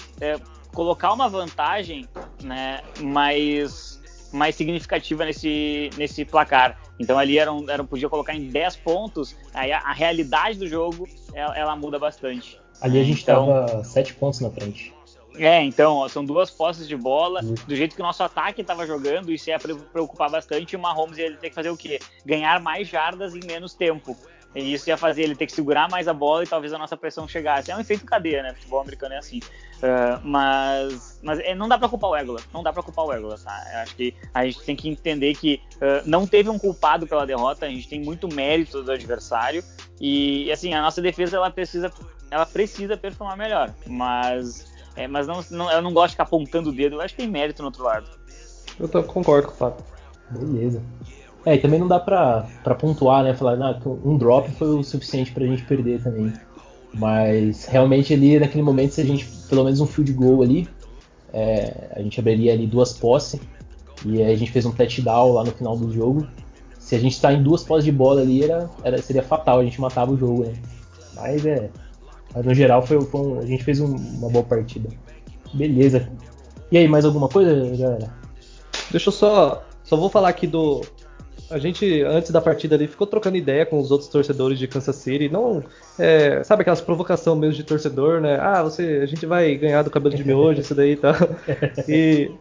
colocar 0.74 1.14
uma 1.14 1.30
vantagem 1.30 2.08
né, 2.44 2.82
mais, 3.02 4.02
mais 4.34 4.56
significativa 4.56 5.24
nesse, 5.26 5.90
nesse 5.98 6.26
placar. 6.26 6.80
Então 7.00 7.18
ali 7.18 7.38
era 7.38 7.52
um, 7.52 7.70
era, 7.70 7.84
podia 7.84 8.10
colocar 8.10 8.34
em 8.34 8.50
10 8.50 8.78
pontos, 8.78 9.36
aí 9.54 9.72
a, 9.72 9.80
a 9.80 9.94
realidade 9.94 10.60
do 10.60 10.68
jogo 10.68 11.08
ela, 11.34 11.58
ela, 11.58 11.76
muda 11.76 11.98
bastante. 11.98 12.60
Ali 12.82 13.00
a 13.00 13.04
gente 13.04 13.20
estava 13.20 13.66
então, 13.66 13.84
7 13.84 14.14
pontos 14.16 14.40
na 14.42 14.50
frente. 14.50 14.94
É, 15.36 15.62
então, 15.64 16.08
são 16.10 16.24
duas 16.24 16.52
posses 16.52 16.88
de 16.88 16.96
bola. 16.96 17.42
Do 17.42 17.76
jeito 17.76 17.96
que 17.96 18.02
o 18.02 18.06
nosso 18.06 18.24
ataque 18.24 18.62
estava 18.62 18.86
jogando, 18.86 19.32
isso 19.32 19.50
ia 19.50 19.58
preocupar 19.60 20.30
bastante. 20.30 20.74
E 20.74 20.76
o 20.76 20.80
Mahomes 20.80 21.18
ia 21.18 21.36
ter 21.38 21.50
que 21.50 21.56
fazer 21.56 21.70
o 21.70 21.78
quê? 21.78 22.00
Ganhar 22.26 22.62
mais 22.62 22.88
jardas 22.88 23.36
em 23.36 23.46
menos 23.46 23.74
tempo. 23.74 24.16
E 24.56 24.74
isso 24.74 24.88
ia 24.90 24.98
fazer 24.98 25.24
ele 25.24 25.36
ter 25.36 25.48
que 25.48 25.52
segurar 25.52 25.90
mais 25.90 26.08
a 26.08 26.14
bola 26.14 26.44
e 26.44 26.48
talvez 26.48 26.72
a 26.74 26.78
nossa 26.78 26.96
pressão 26.96 27.28
chegasse. 27.28 27.72
É 27.72 27.76
um 27.76 27.80
efeito 27.80 28.06
cadeia, 28.06 28.44
né? 28.44 28.54
Futebol 28.54 28.82
americano 28.82 29.16
é 29.16 29.18
assim. 29.18 29.40
Uh, 29.40 30.22
mas 30.24 31.20
mas 31.24 31.40
é, 31.40 31.56
não 31.56 31.68
dá 31.68 31.78
pra 31.78 31.90
culpar 31.90 32.12
o 32.12 32.16
Egula. 32.16 32.40
Não 32.54 32.62
dá 32.62 32.72
pra 32.72 32.84
culpar 32.84 33.06
o 33.06 33.14
Egula, 33.14 33.38
tá? 33.38 33.64
Eu 33.74 33.80
acho 33.80 33.96
que 33.96 34.16
a 34.34 34.46
gente 34.46 34.62
tem 34.62 34.76
que 34.76 34.88
entender 34.88 35.34
que 35.36 35.60
uh, 35.78 36.08
não 36.08 36.28
teve 36.28 36.50
um 36.50 36.60
culpado 36.60 37.08
pela 37.08 37.26
derrota. 37.26 37.66
A 37.66 37.70
gente 37.70 37.88
tem 37.88 38.00
muito 38.00 38.32
mérito 38.32 38.84
do 38.84 38.92
adversário. 38.92 39.64
E, 40.00 40.52
assim, 40.52 40.74
a 40.74 40.82
nossa 40.82 41.02
defesa 41.02 41.38
ela 41.38 41.50
precisa, 41.50 41.92
ela 42.30 42.46
precisa 42.46 42.96
performar 42.96 43.38
melhor. 43.38 43.74
Mas 43.88 44.72
é, 44.96 45.08
mas 45.08 45.28
não, 45.28 45.44
não, 45.52 45.72
eu 45.72 45.82
não 45.82 45.94
gosto 45.94 46.10
de 46.10 46.14
ficar 46.14 46.24
apontando 46.24 46.70
o 46.70 46.74
dedo, 46.74 46.96
eu 46.96 47.02
acho 47.02 47.16
que 47.16 47.22
tem 47.22 47.32
mérito 47.32 47.62
no 47.62 47.68
outro 47.68 47.84
lado. 47.84 48.10
Eu 48.80 48.88
tô, 48.88 49.04
concordo 49.04 49.48
com 49.48 49.54
o 49.54 49.58
Fábio. 49.58 49.84
Beleza. 50.30 50.82
É, 51.46 51.56
e 51.56 51.60
também 51.60 51.80
não 51.80 51.88
dá 51.88 52.00
pra, 52.00 52.48
pra 52.64 52.76
pontuar, 52.76 53.24
né? 53.24 53.34
Falar, 53.34 53.62
ah, 53.62 53.80
um 54.04 54.18
drop 54.18 54.50
foi 54.52 54.70
o 54.70 54.84
suficiente 54.84 55.32
pra 55.32 55.46
gente 55.46 55.64
perder 55.64 56.02
também. 56.02 56.32
Mas 56.94 57.66
realmente 57.66 58.14
ali 58.14 58.40
naquele 58.40 58.64
momento, 58.64 58.92
se 58.92 59.02
a 59.02 59.06
gente, 59.06 59.26
pelo 59.50 59.64
menos 59.64 59.82
um 59.82 59.88
field 59.88 60.14
goal 60.14 60.42
ali, 60.42 60.70
é, 61.34 61.92
a 61.96 62.02
gente 62.02 62.20
abriria 62.20 62.54
ali 62.54 62.68
duas 62.68 62.94
posses. 62.94 63.40
E 64.06 64.22
aí 64.22 64.32
a 64.32 64.38
gente 64.38 64.52
fez 64.52 64.66
um 64.66 64.72
touchdown 64.72 65.34
lá 65.34 65.44
no 65.44 65.52
final 65.52 65.76
do 65.76 65.92
jogo. 65.92 66.28
Se 66.80 66.96
a 66.96 67.00
gente 67.00 67.14
está 67.14 67.34
em 67.34 67.42
duas 67.42 67.64
posses 67.64 67.86
de 67.86 67.92
bola 67.92 68.22
ali, 68.22 68.44
era, 68.44 68.70
era, 68.84 69.02
seria 69.02 69.24
fatal, 69.24 69.60
a 69.60 69.64
gente 69.64 69.80
matava 69.82 70.12
o 70.12 70.18
jogo, 70.18 70.44
né? 70.44 70.54
Mas 71.16 71.46
é, 71.46 71.70
mas 72.34 72.46
no 72.46 72.54
geral 72.54 72.86
foi, 72.86 73.00
foi 73.02 73.22
um, 73.22 73.40
a 73.40 73.46
gente 73.46 73.64
fez 73.64 73.80
um, 73.80 73.96
uma 73.96 74.30
boa 74.30 74.44
partida. 74.44 74.90
Beleza. 75.54 76.10
E 76.72 76.78
aí, 76.78 76.88
mais 76.88 77.06
alguma 77.06 77.30
coisa, 77.30 77.54
galera? 77.78 78.14
Deixa 78.92 79.10
eu 79.10 79.14
só. 79.14 79.64
Só 79.84 79.96
vou 79.96 80.10
falar 80.10 80.30
aqui 80.30 80.48
do. 80.48 80.82
A 81.50 81.60
gente, 81.60 82.02
antes 82.02 82.32
da 82.32 82.42
partida 82.42 82.76
ali, 82.76 82.88
ficou 82.88 83.06
trocando 83.06 83.38
ideia 83.38 83.66
com 83.66 83.80
os 83.80 83.92
outros 83.92 84.10
torcedores 84.10 84.58
de 84.58 84.68
Kansas 84.68 84.96
City. 84.96 85.30
Não. 85.30 85.64
É, 86.00 86.44
sabe 86.44 86.62
aquelas 86.62 86.82
provocação 86.82 87.36
mesmo 87.36 87.56
de 87.56 87.64
torcedor, 87.64 88.20
né? 88.22 88.40
Ah, 88.40 88.64
você, 88.64 89.02
a 89.04 89.06
gente 89.06 89.26
vai 89.26 89.54
ganhar 89.56 89.84
do 89.84 89.92
cabelo 89.92 90.16
de 90.16 90.24
miojo, 90.24 90.62
isso 90.62 90.74
daí 90.74 90.94
e 90.94 90.98
tal. 90.98 91.14
E 91.88 92.32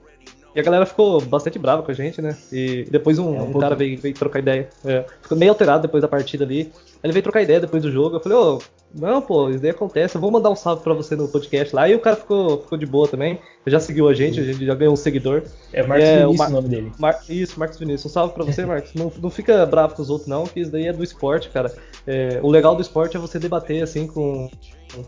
e 0.54 0.60
a 0.60 0.62
galera 0.62 0.84
ficou 0.84 1.20
bastante 1.20 1.58
brava 1.58 1.82
com 1.82 1.90
a 1.90 1.94
gente, 1.94 2.20
né? 2.20 2.36
E 2.52 2.86
depois 2.90 3.18
um, 3.18 3.34
é 3.36 3.42
um, 3.42 3.56
um 3.56 3.58
cara 3.58 3.74
veio, 3.74 3.98
veio, 3.98 4.14
trocar 4.14 4.40
ideia. 4.40 4.68
É, 4.84 5.04
ficou 5.22 5.36
meio 5.36 5.50
alterado 5.50 5.82
depois 5.82 6.02
da 6.02 6.08
partida 6.08 6.44
ali. 6.44 6.70
Ele 7.02 7.12
veio 7.12 7.22
trocar 7.22 7.42
ideia 7.42 7.60
depois 7.60 7.82
do 7.82 7.90
jogo. 7.90 8.16
Eu 8.16 8.20
falei, 8.20 8.38
ô, 8.38 8.58
oh, 8.58 8.62
não, 8.94 9.20
pô, 9.20 9.50
isso 9.50 9.60
daí 9.60 9.70
acontece. 9.70 10.16
Eu 10.16 10.20
vou 10.20 10.30
mandar 10.30 10.50
um 10.50 10.56
salve 10.56 10.82
pra 10.82 10.94
você 10.94 11.16
no 11.16 11.26
podcast 11.26 11.74
lá. 11.74 11.88
E 11.88 11.94
o 11.94 12.00
cara 12.00 12.16
ficou, 12.16 12.62
ficou 12.62 12.78
de 12.78 12.86
boa 12.86 13.08
também. 13.08 13.38
Já 13.66 13.80
seguiu 13.80 14.08
a 14.08 14.14
gente, 14.14 14.38
a 14.38 14.44
gente 14.44 14.64
já 14.64 14.74
ganhou 14.74 14.92
um 14.92 14.96
seguidor. 14.96 15.42
É 15.72 15.82
Marcos 15.82 16.08
é, 16.08 16.18
Vinícius 16.20 16.34
o, 16.34 16.38
Mar 16.38 16.48
o 16.48 16.52
nome 16.52 16.68
dele. 16.68 16.92
Mar 16.98 17.20
isso, 17.28 17.58
Marcos 17.58 17.78
Vinícius. 17.78 18.06
Um 18.06 18.14
salve 18.14 18.34
pra 18.34 18.44
você, 18.44 18.64
Marcos. 18.66 18.94
não, 18.94 19.10
não 19.20 19.30
fica 19.30 19.64
bravo 19.66 19.94
com 19.94 20.02
os 20.02 20.10
outros, 20.10 20.28
não, 20.28 20.44
que 20.44 20.60
isso 20.60 20.70
daí 20.70 20.86
é 20.86 20.92
do 20.92 21.02
esporte, 21.02 21.48
cara. 21.50 21.74
É, 22.06 22.38
o 22.42 22.48
legal 22.48 22.76
do 22.76 22.82
esporte 22.82 23.16
é 23.16 23.20
você 23.20 23.38
debater 23.38 23.82
assim 23.82 24.06
com, 24.06 24.48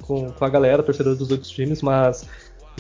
com, 0.03 0.31
com 0.33 0.45
a 0.45 0.49
galera, 0.49 0.83
torcedor 0.83 1.15
dos 1.15 1.31
outros 1.31 1.51
times, 1.51 1.83
mas 1.83 2.27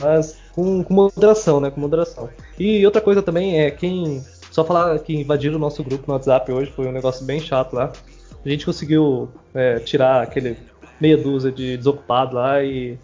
mas 0.00 0.36
com, 0.54 0.82
com, 0.82 0.94
moderação, 0.94 1.60
né? 1.60 1.70
Com 1.70 1.80
moderação. 1.80 2.28
E 2.58 2.84
outra 2.84 3.00
coisa 3.00 3.22
também 3.22 3.60
é 3.60 3.70
quem. 3.70 4.24
Só 4.50 4.64
falar 4.64 4.98
que 5.00 5.14
invadiram 5.14 5.56
o 5.56 5.58
nosso 5.58 5.82
grupo 5.82 6.04
no 6.06 6.14
WhatsApp 6.14 6.50
hoje, 6.52 6.72
foi 6.72 6.86
um 6.86 6.92
negócio 6.92 7.24
bem 7.24 7.40
chato 7.40 7.74
lá. 7.74 7.92
A 8.44 8.48
gente 8.48 8.64
conseguiu 8.64 9.28
é, 9.54 9.78
tirar 9.78 10.22
aquele 10.22 10.56
meia 11.00 11.16
dúzia 11.16 11.50
de 11.50 11.76
desocupado 11.76 12.36
lá 12.36 12.62
e, 12.62 12.98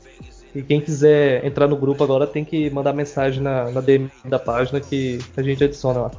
e, 0.54 0.62
quem 0.62 0.80
quiser 0.80 1.44
entrar 1.44 1.66
no 1.66 1.76
grupo 1.76 2.04
agora 2.04 2.26
tem 2.26 2.44
que 2.44 2.70
mandar 2.70 2.92
mensagem 2.92 3.42
na, 3.42 3.70
na 3.70 3.80
DM 3.80 4.10
da 4.24 4.38
página 4.38 4.80
que 4.80 5.18
a 5.36 5.42
gente 5.42 5.64
adiciona 5.64 6.00
lá. 6.00 6.10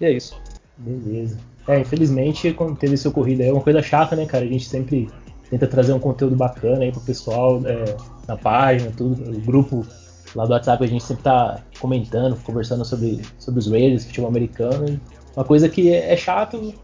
E 0.00 0.04
é 0.04 0.12
isso. 0.12 0.40
Beleza. 0.76 1.38
É, 1.66 1.78
infelizmente, 1.78 2.52
quando 2.52 2.76
teve 2.76 2.94
esse 2.94 3.06
ocorrido 3.06 3.42
aí, 3.42 3.48
é 3.48 3.52
uma 3.52 3.62
coisa 3.62 3.82
chata, 3.82 4.16
né, 4.16 4.26
cara? 4.26 4.44
A 4.44 4.48
gente 4.48 4.68
sempre 4.68 5.08
tenta 5.50 5.66
trazer 5.66 5.92
um 5.92 5.98
conteúdo 5.98 6.34
bacana 6.34 6.82
aí 6.82 6.90
pro 6.90 7.00
pessoal 7.00 7.60
é, 7.66 7.96
na 8.26 8.36
página, 8.36 8.90
tudo. 8.96 9.30
O 9.30 9.40
grupo 9.40 9.86
Lá 10.34 10.46
do 10.46 10.52
WhatsApp 10.52 10.82
a 10.82 10.86
gente 10.86 11.04
sempre 11.04 11.24
tá 11.24 11.60
comentando, 11.78 12.36
conversando 12.42 12.84
sobre, 12.84 13.20
sobre 13.38 13.60
os 13.60 13.70
Raiders, 13.70 14.04
futebol 14.04 14.30
americano. 14.30 15.00
Uma 15.36 15.44
coisa 15.44 15.68
que 15.68 15.92
é, 15.92 16.12
é 16.12 16.16
chato, 16.16 16.74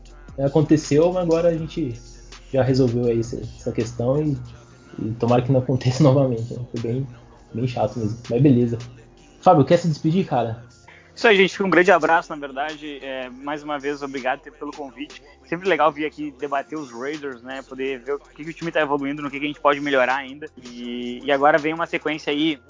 aconteceu, 0.44 1.12
mas 1.12 1.22
agora 1.22 1.48
a 1.48 1.56
gente 1.56 1.94
já 2.52 2.62
resolveu 2.62 3.06
aí 3.06 3.20
essa, 3.20 3.36
essa 3.36 3.72
questão 3.72 4.22
e, 4.22 4.36
e, 4.98 5.10
tomara 5.12 5.42
que 5.42 5.52
não 5.52 5.60
aconteça 5.60 6.02
novamente. 6.02 6.54
Né? 6.54 6.60
Foi 6.72 6.80
bem, 6.80 7.06
bem 7.52 7.66
chato 7.66 7.98
mesmo, 7.98 8.18
mas 8.30 8.42
beleza. 8.42 8.78
Fábio, 9.40 9.64
quer 9.64 9.78
se 9.78 9.88
despedir, 9.88 10.26
cara? 10.26 10.68
Isso 11.18 11.26
aí, 11.26 11.36
gente. 11.36 11.60
Um 11.60 11.68
grande 11.68 11.90
abraço, 11.90 12.30
na 12.30 12.36
verdade. 12.36 13.00
É, 13.02 13.28
mais 13.28 13.64
uma 13.64 13.76
vez, 13.76 14.02
obrigado 14.02 14.40
pelo 14.52 14.70
convite. 14.70 15.20
Sempre 15.46 15.68
legal 15.68 15.90
vir 15.90 16.06
aqui 16.06 16.32
debater 16.38 16.78
os 16.78 16.92
Raiders, 16.92 17.42
né? 17.42 17.60
Poder 17.60 17.98
ver 17.98 18.12
o 18.12 18.18
que, 18.20 18.44
que 18.44 18.50
o 18.50 18.54
time 18.54 18.70
está 18.70 18.80
evoluindo, 18.80 19.20
no 19.20 19.28
que, 19.28 19.40
que, 19.40 19.44
a 19.44 19.48
gente 19.48 19.60
pode 19.60 19.80
melhorar 19.80 20.14
ainda. 20.14 20.48
E, 20.62 21.20
e 21.24 21.32
agora 21.32 21.58
vem 21.58 21.74
uma 21.74 21.86
sequência 21.86 22.32
aí 22.32 22.60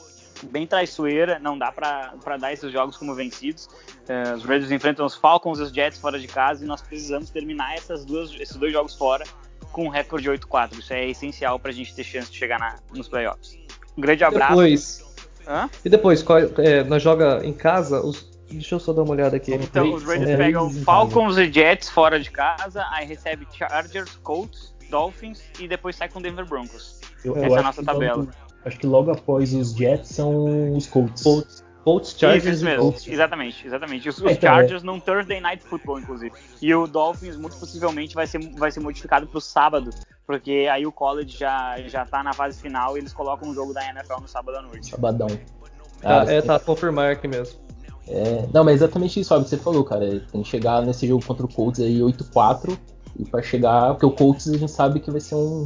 bem 0.44 0.66
traiçoeira, 0.66 1.38
não 1.38 1.58
dá 1.58 1.72
para 1.72 2.36
dar 2.38 2.52
esses 2.52 2.72
jogos 2.72 2.96
como 2.96 3.14
vencidos. 3.14 3.66
Uh, 4.08 4.36
os 4.36 4.44
Raiders 4.44 4.70
enfrentam 4.70 5.04
os 5.04 5.14
Falcons 5.14 5.58
e 5.58 5.62
os 5.62 5.70
Jets 5.70 5.98
fora 5.98 6.18
de 6.18 6.26
casa 6.26 6.64
e 6.64 6.66
nós 6.66 6.80
precisamos 6.80 7.30
terminar 7.30 7.74
essas 7.74 8.04
duas, 8.04 8.32
esses 8.40 8.56
dois 8.56 8.72
jogos 8.72 8.94
fora 8.94 9.24
com 9.72 9.86
um 9.86 9.88
recorde 9.88 10.28
8-4. 10.28 10.78
Isso 10.78 10.92
é 10.92 11.08
essencial 11.08 11.58
para 11.58 11.70
a 11.70 11.74
gente 11.74 11.94
ter 11.94 12.04
chance 12.04 12.30
de 12.30 12.36
chegar 12.36 12.58
na, 12.58 12.76
nos 12.94 13.08
playoffs. 13.08 13.58
Um 13.96 14.00
grande 14.00 14.24
abraço. 14.24 14.52
Depois, 14.52 15.08
Hã? 15.46 15.70
E 15.82 15.88
depois, 15.88 16.22
qual, 16.22 16.38
é, 16.38 16.84
nós 16.84 17.02
joga 17.02 17.40
em 17.44 17.54
casa 17.54 18.00
os 18.00 18.28
Deixa 18.50 18.76
eu 18.76 18.80
só 18.80 18.94
dar 18.94 19.02
uma 19.02 19.12
olhada 19.12 19.36
aqui. 19.36 19.54
Então, 19.54 19.92
os 19.92 20.02
Raiders 20.04 20.38
pegam 20.38 20.70
Falcons 20.70 21.36
e 21.36 21.52
Jets 21.52 21.90
fora 21.90 22.18
de 22.18 22.30
casa, 22.30 22.82
aí 22.92 23.06
recebe 23.06 23.46
Chargers, 23.52 24.16
Colts, 24.22 24.74
Dolphins 24.88 25.42
e 25.60 25.68
depois 25.68 25.96
sai 25.96 26.08
com 26.08 26.20
Denver 26.20 26.46
Broncos. 26.46 26.98
Eu, 27.22 27.36
Essa 27.36 27.46
eu 27.46 27.56
é 27.56 27.58
a 27.58 27.62
nossa 27.62 27.84
tabela. 27.84 28.26
Acho 28.64 28.78
que 28.78 28.86
logo 28.86 29.10
após 29.10 29.54
os 29.54 29.72
Jets 29.72 30.10
são 30.10 30.76
os 30.76 30.86
Colts. 30.86 31.22
Colts, 31.22 31.64
Colts 31.84 32.16
Chargers 32.18 32.56
isso, 32.56 32.64
mesmo. 32.64 32.82
Colts. 32.82 33.08
Exatamente, 33.08 33.66
exatamente. 33.66 34.08
Os, 34.08 34.18
os 34.18 34.30
então, 34.30 34.50
Chargers 34.50 34.82
é. 34.82 34.86
num 34.86 35.00
Thursday 35.00 35.40
Night 35.40 35.64
Football, 35.64 36.00
inclusive. 36.00 36.32
E 36.60 36.74
o 36.74 36.86
Dolphins, 36.86 37.36
muito 37.36 37.56
possivelmente, 37.56 38.14
vai 38.14 38.26
ser, 38.26 38.38
vai 38.56 38.70
ser 38.70 38.80
modificado 38.80 39.26
para 39.26 39.38
o 39.38 39.40
sábado, 39.40 39.90
porque 40.26 40.68
aí 40.70 40.86
o 40.86 40.92
college 40.92 41.38
já, 41.38 41.80
já 41.86 42.04
tá 42.04 42.22
na 42.22 42.32
fase 42.32 42.60
final 42.60 42.96
e 42.96 43.00
eles 43.00 43.12
colocam 43.12 43.48
o 43.50 43.54
jogo 43.54 43.72
da 43.72 43.88
NFL 43.88 44.20
no 44.20 44.28
sábado 44.28 44.58
à 44.58 44.62
noite. 44.62 44.90
Sabadão. 44.90 45.28
Ah, 46.02 46.24
é, 46.28 46.42
tá, 46.42 46.58
confirmar 46.58 47.12
aqui 47.12 47.26
mesmo. 47.26 47.58
É, 48.06 48.46
não, 48.52 48.64
mas 48.64 48.80
é 48.80 48.84
exatamente 48.84 49.20
isso, 49.20 49.28
Fábio, 49.28 49.44
que 49.44 49.50
você 49.50 49.58
falou, 49.58 49.84
cara. 49.84 50.20
Tem 50.32 50.42
que 50.42 50.48
chegar 50.48 50.82
nesse 50.82 51.06
jogo 51.06 51.24
contra 51.24 51.44
o 51.44 51.48
Colts 51.52 51.80
aí 51.80 51.98
8-4 51.98 52.76
e 53.18 53.24
para 53.24 53.42
chegar, 53.42 53.92
porque 53.92 54.06
o 54.06 54.10
Colts 54.10 54.48
a 54.48 54.56
gente 54.56 54.70
sabe 54.70 55.00
que 55.00 55.10
vai 55.10 55.20
ser 55.20 55.34
um, 55.34 55.64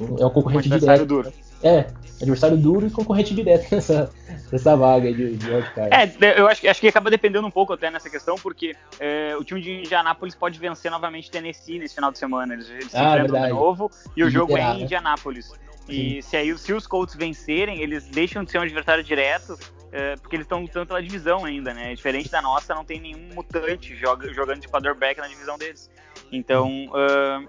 um 0.00 0.18
é 0.18 0.26
um 0.26 0.30
concorrente 0.30 0.72
um 0.72 0.78
direto. 0.78 1.06
Duro. 1.06 1.32
É, 1.62 1.86
adversário 2.20 2.56
duro 2.56 2.86
e 2.86 2.90
concorrente 2.90 3.34
direto 3.34 3.70
nessa, 3.74 4.10
nessa 4.50 4.76
vaga 4.76 5.12
de, 5.12 5.36
de 5.36 5.50
wildcard. 5.50 5.90
É, 5.94 6.38
eu 6.38 6.46
acho, 6.46 6.68
acho 6.68 6.80
que 6.80 6.88
acaba 6.88 7.10
dependendo 7.10 7.46
um 7.46 7.50
pouco 7.50 7.72
até 7.72 7.90
nessa 7.90 8.10
questão, 8.10 8.36
porque 8.36 8.74
é, 8.98 9.36
o 9.36 9.44
time 9.44 9.60
de 9.60 9.80
Indianápolis 9.80 10.34
pode 10.34 10.58
vencer 10.58 10.90
novamente 10.90 11.30
Tennessee 11.30 11.78
nesse 11.78 11.94
final 11.94 12.10
de 12.10 12.18
semana. 12.18 12.54
Eles, 12.54 12.68
eles 12.70 12.94
ah, 12.94 12.98
se 12.98 13.04
enfrentam 13.04 13.42
de 13.42 13.48
novo 13.48 13.90
e 14.16 14.24
o 14.24 14.30
jogo 14.30 14.56
é 14.56 14.60
em 14.60 14.78
né? 14.78 14.80
Indianápolis. 14.82 15.52
E 15.88 16.22
se, 16.22 16.36
aí, 16.36 16.56
se 16.56 16.72
os 16.72 16.86
Colts 16.86 17.16
vencerem, 17.16 17.82
eles 17.82 18.06
deixam 18.06 18.44
de 18.44 18.50
ser 18.52 18.58
um 18.58 18.62
adversário 18.62 19.02
direto, 19.02 19.58
é, 19.90 20.14
porque 20.16 20.36
eles 20.36 20.44
estão 20.44 20.62
lutando 20.62 20.86
pela 20.86 21.02
divisão 21.02 21.44
ainda, 21.44 21.74
né? 21.74 21.94
Diferente 21.94 22.30
da 22.30 22.40
nossa, 22.40 22.74
não 22.74 22.84
tem 22.84 23.00
nenhum 23.00 23.34
mutante 23.34 23.96
joga, 23.96 24.32
jogando 24.32 24.60
de 24.60 24.68
quarterback 24.68 25.20
na 25.20 25.26
divisão 25.26 25.58
deles. 25.58 25.90
Então, 26.30 26.86
uh, 26.86 27.48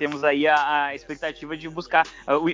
temos 0.00 0.24
aí 0.24 0.46
a, 0.46 0.86
a 0.86 0.94
expectativa 0.94 1.54
de 1.54 1.68
buscar. 1.68 2.06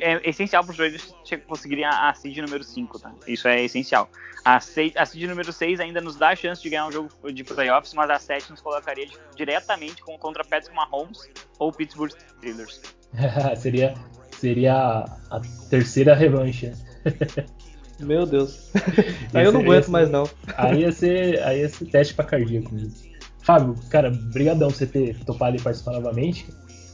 É, 0.03 0.15
é 0.15 0.31
essencial 0.31 0.65
para 0.65 0.73
os 0.73 0.79
Raiders 0.79 1.15
conseguirem 1.47 1.85
a, 1.85 2.11
a 2.11 2.13
seed 2.13 2.39
número 2.39 2.65
5, 2.65 2.99
tá? 2.99 3.15
Isso 3.25 3.47
é 3.47 3.63
essencial. 3.63 4.11
A 4.45 4.59
seed, 4.59 4.95
a 4.97 5.07
seed 5.07 5.29
número 5.29 5.53
6 5.53 5.79
ainda 5.79 6.01
nos 6.01 6.17
dá 6.17 6.31
a 6.31 6.37
chance 6.37 6.61
de 6.61 6.69
ganhar 6.69 6.89
um 6.89 6.93
jogo 6.93 7.33
de 7.33 7.45
playoffs, 7.45 7.95
mas 7.95 8.11
a 8.11 8.19
7 8.19 8.51
nos 8.51 8.61
colocaria 8.61 9.07
de, 9.07 9.17
diretamente 9.37 10.03
com, 10.03 10.19
contra 10.19 10.43
Patrick 10.43 10.75
Mahomes 10.75 11.31
ou 11.61 11.71
Pittsburgh 11.71 12.11
Steelers. 12.11 12.81
seria, 13.57 13.95
seria 14.33 15.05
a 15.31 15.41
terceira 15.71 16.17
revanche. 16.17 16.73
Meu 18.01 18.27
Deus. 18.27 18.73
aí 19.33 19.45
eu 19.45 19.53
não 19.53 19.61
aguento 19.61 19.89
mais 19.89 20.11
não. 20.11 20.29
Aí 20.57 20.81
ia 20.81 20.91
ser, 20.91 21.41
aí 21.45 21.61
ia 21.61 21.69
ser 21.69 21.87
teste 21.87 22.13
pra 22.13 22.25
cardíaco 22.25 22.75
mesmo. 22.75 22.93
Fábio, 23.41 23.77
cara, 23.89 24.11
brigadão 24.11 24.69
por 24.69 24.77
você 24.77 24.87
ter 24.87 25.17
topado 25.25 25.57
e 25.57 25.61
participar 25.61 25.93
novamente, 25.93 26.49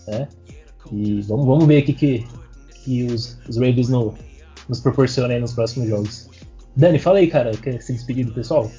né? 0.07 0.29
E 0.91 1.21
vamos, 1.23 1.47
vamos 1.47 1.67
ver 1.67 1.83
o 1.83 1.87
que, 1.87 1.93
que, 1.93 2.27
que 2.85 3.05
os, 3.05 3.39
os 3.49 3.57
Ravens 3.57 3.89
no, 3.89 4.15
nos 4.69 4.81
proporcionam 4.81 5.39
nos 5.41 5.53
próximos 5.53 5.89
jogos. 5.89 6.29
Dani, 6.75 6.99
fala 6.99 7.19
aí, 7.19 7.29
cara, 7.29 7.53
quer 7.53 7.81
se 7.81 7.93
despedir 7.93 8.27
do 8.27 8.33
pessoal? 8.33 8.71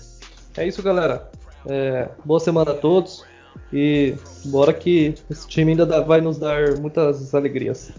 É 0.57 0.67
isso, 0.67 0.81
galera. 0.81 1.29
É, 1.67 2.09
boa 2.25 2.39
semana 2.39 2.71
a 2.71 2.75
todos. 2.75 3.23
E 3.71 4.15
bora 4.45 4.73
que 4.73 5.15
esse 5.29 5.47
time 5.47 5.71
ainda 5.71 5.85
dá, 5.85 6.01
vai 6.01 6.21
nos 6.21 6.37
dar 6.37 6.79
muitas 6.79 7.33
alegrias. 7.33 7.91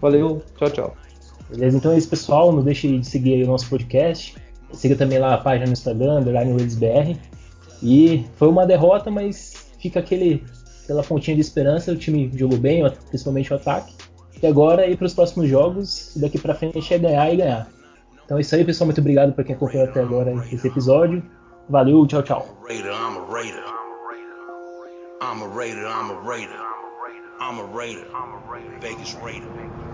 Valeu, 0.00 0.42
tchau, 0.58 0.70
tchau. 0.70 0.96
Beleza? 1.50 1.76
Então 1.76 1.92
é 1.92 1.98
isso, 1.98 2.08
pessoal. 2.08 2.52
Não 2.52 2.62
deixe 2.62 2.98
de 2.98 3.06
seguir 3.06 3.42
o 3.44 3.46
nosso 3.46 3.68
podcast. 3.68 4.34
Siga 4.72 4.96
também 4.96 5.18
lá 5.18 5.34
a 5.34 5.38
página 5.38 5.66
no 5.66 5.72
Instagram, 5.72 6.20
Underline 6.20 6.52
BR. 6.76 7.18
E 7.82 8.24
foi 8.36 8.48
uma 8.48 8.66
derrota, 8.66 9.10
mas 9.10 9.70
fica 9.78 10.00
aquele, 10.00 10.44
aquela 10.84 11.02
pontinha 11.02 11.34
de 11.34 11.40
esperança. 11.40 11.92
O 11.92 11.96
time 11.96 12.30
jogou 12.34 12.58
bem, 12.58 12.82
principalmente 13.08 13.52
o 13.52 13.56
ataque. 13.56 13.94
E 14.42 14.46
agora 14.46 14.86
ir 14.86 14.96
para 14.96 15.06
os 15.06 15.14
próximos 15.14 15.48
jogos. 15.48 16.16
E 16.16 16.20
daqui 16.20 16.38
para 16.38 16.54
frente 16.54 16.92
é 16.92 16.98
ganhar 16.98 17.32
e 17.32 17.36
ganhar. 17.36 17.68
Então 18.24 18.38
é 18.38 18.40
isso 18.40 18.54
aí, 18.54 18.64
pessoal. 18.64 18.86
Muito 18.86 19.00
obrigado 19.00 19.32
para 19.32 19.44
quem 19.44 19.54
acompanhou 19.54 19.86
até 19.86 20.00
agora 20.00 20.32
esse 20.50 20.66
episódio. 20.66 21.22
Valeu, 21.68 22.06
tchau, 22.06 22.22
tchau. 22.22 22.46
I'm 25.22 25.40
a 25.40 25.46
raider, 25.46 25.86
I'm 25.86 26.10
a 26.10 26.20
raider. 26.20 26.58
I'm 27.40 27.60
a 27.60 27.66
raider. 27.66 28.06
Vegas 28.80 29.14
raider. 29.14 29.91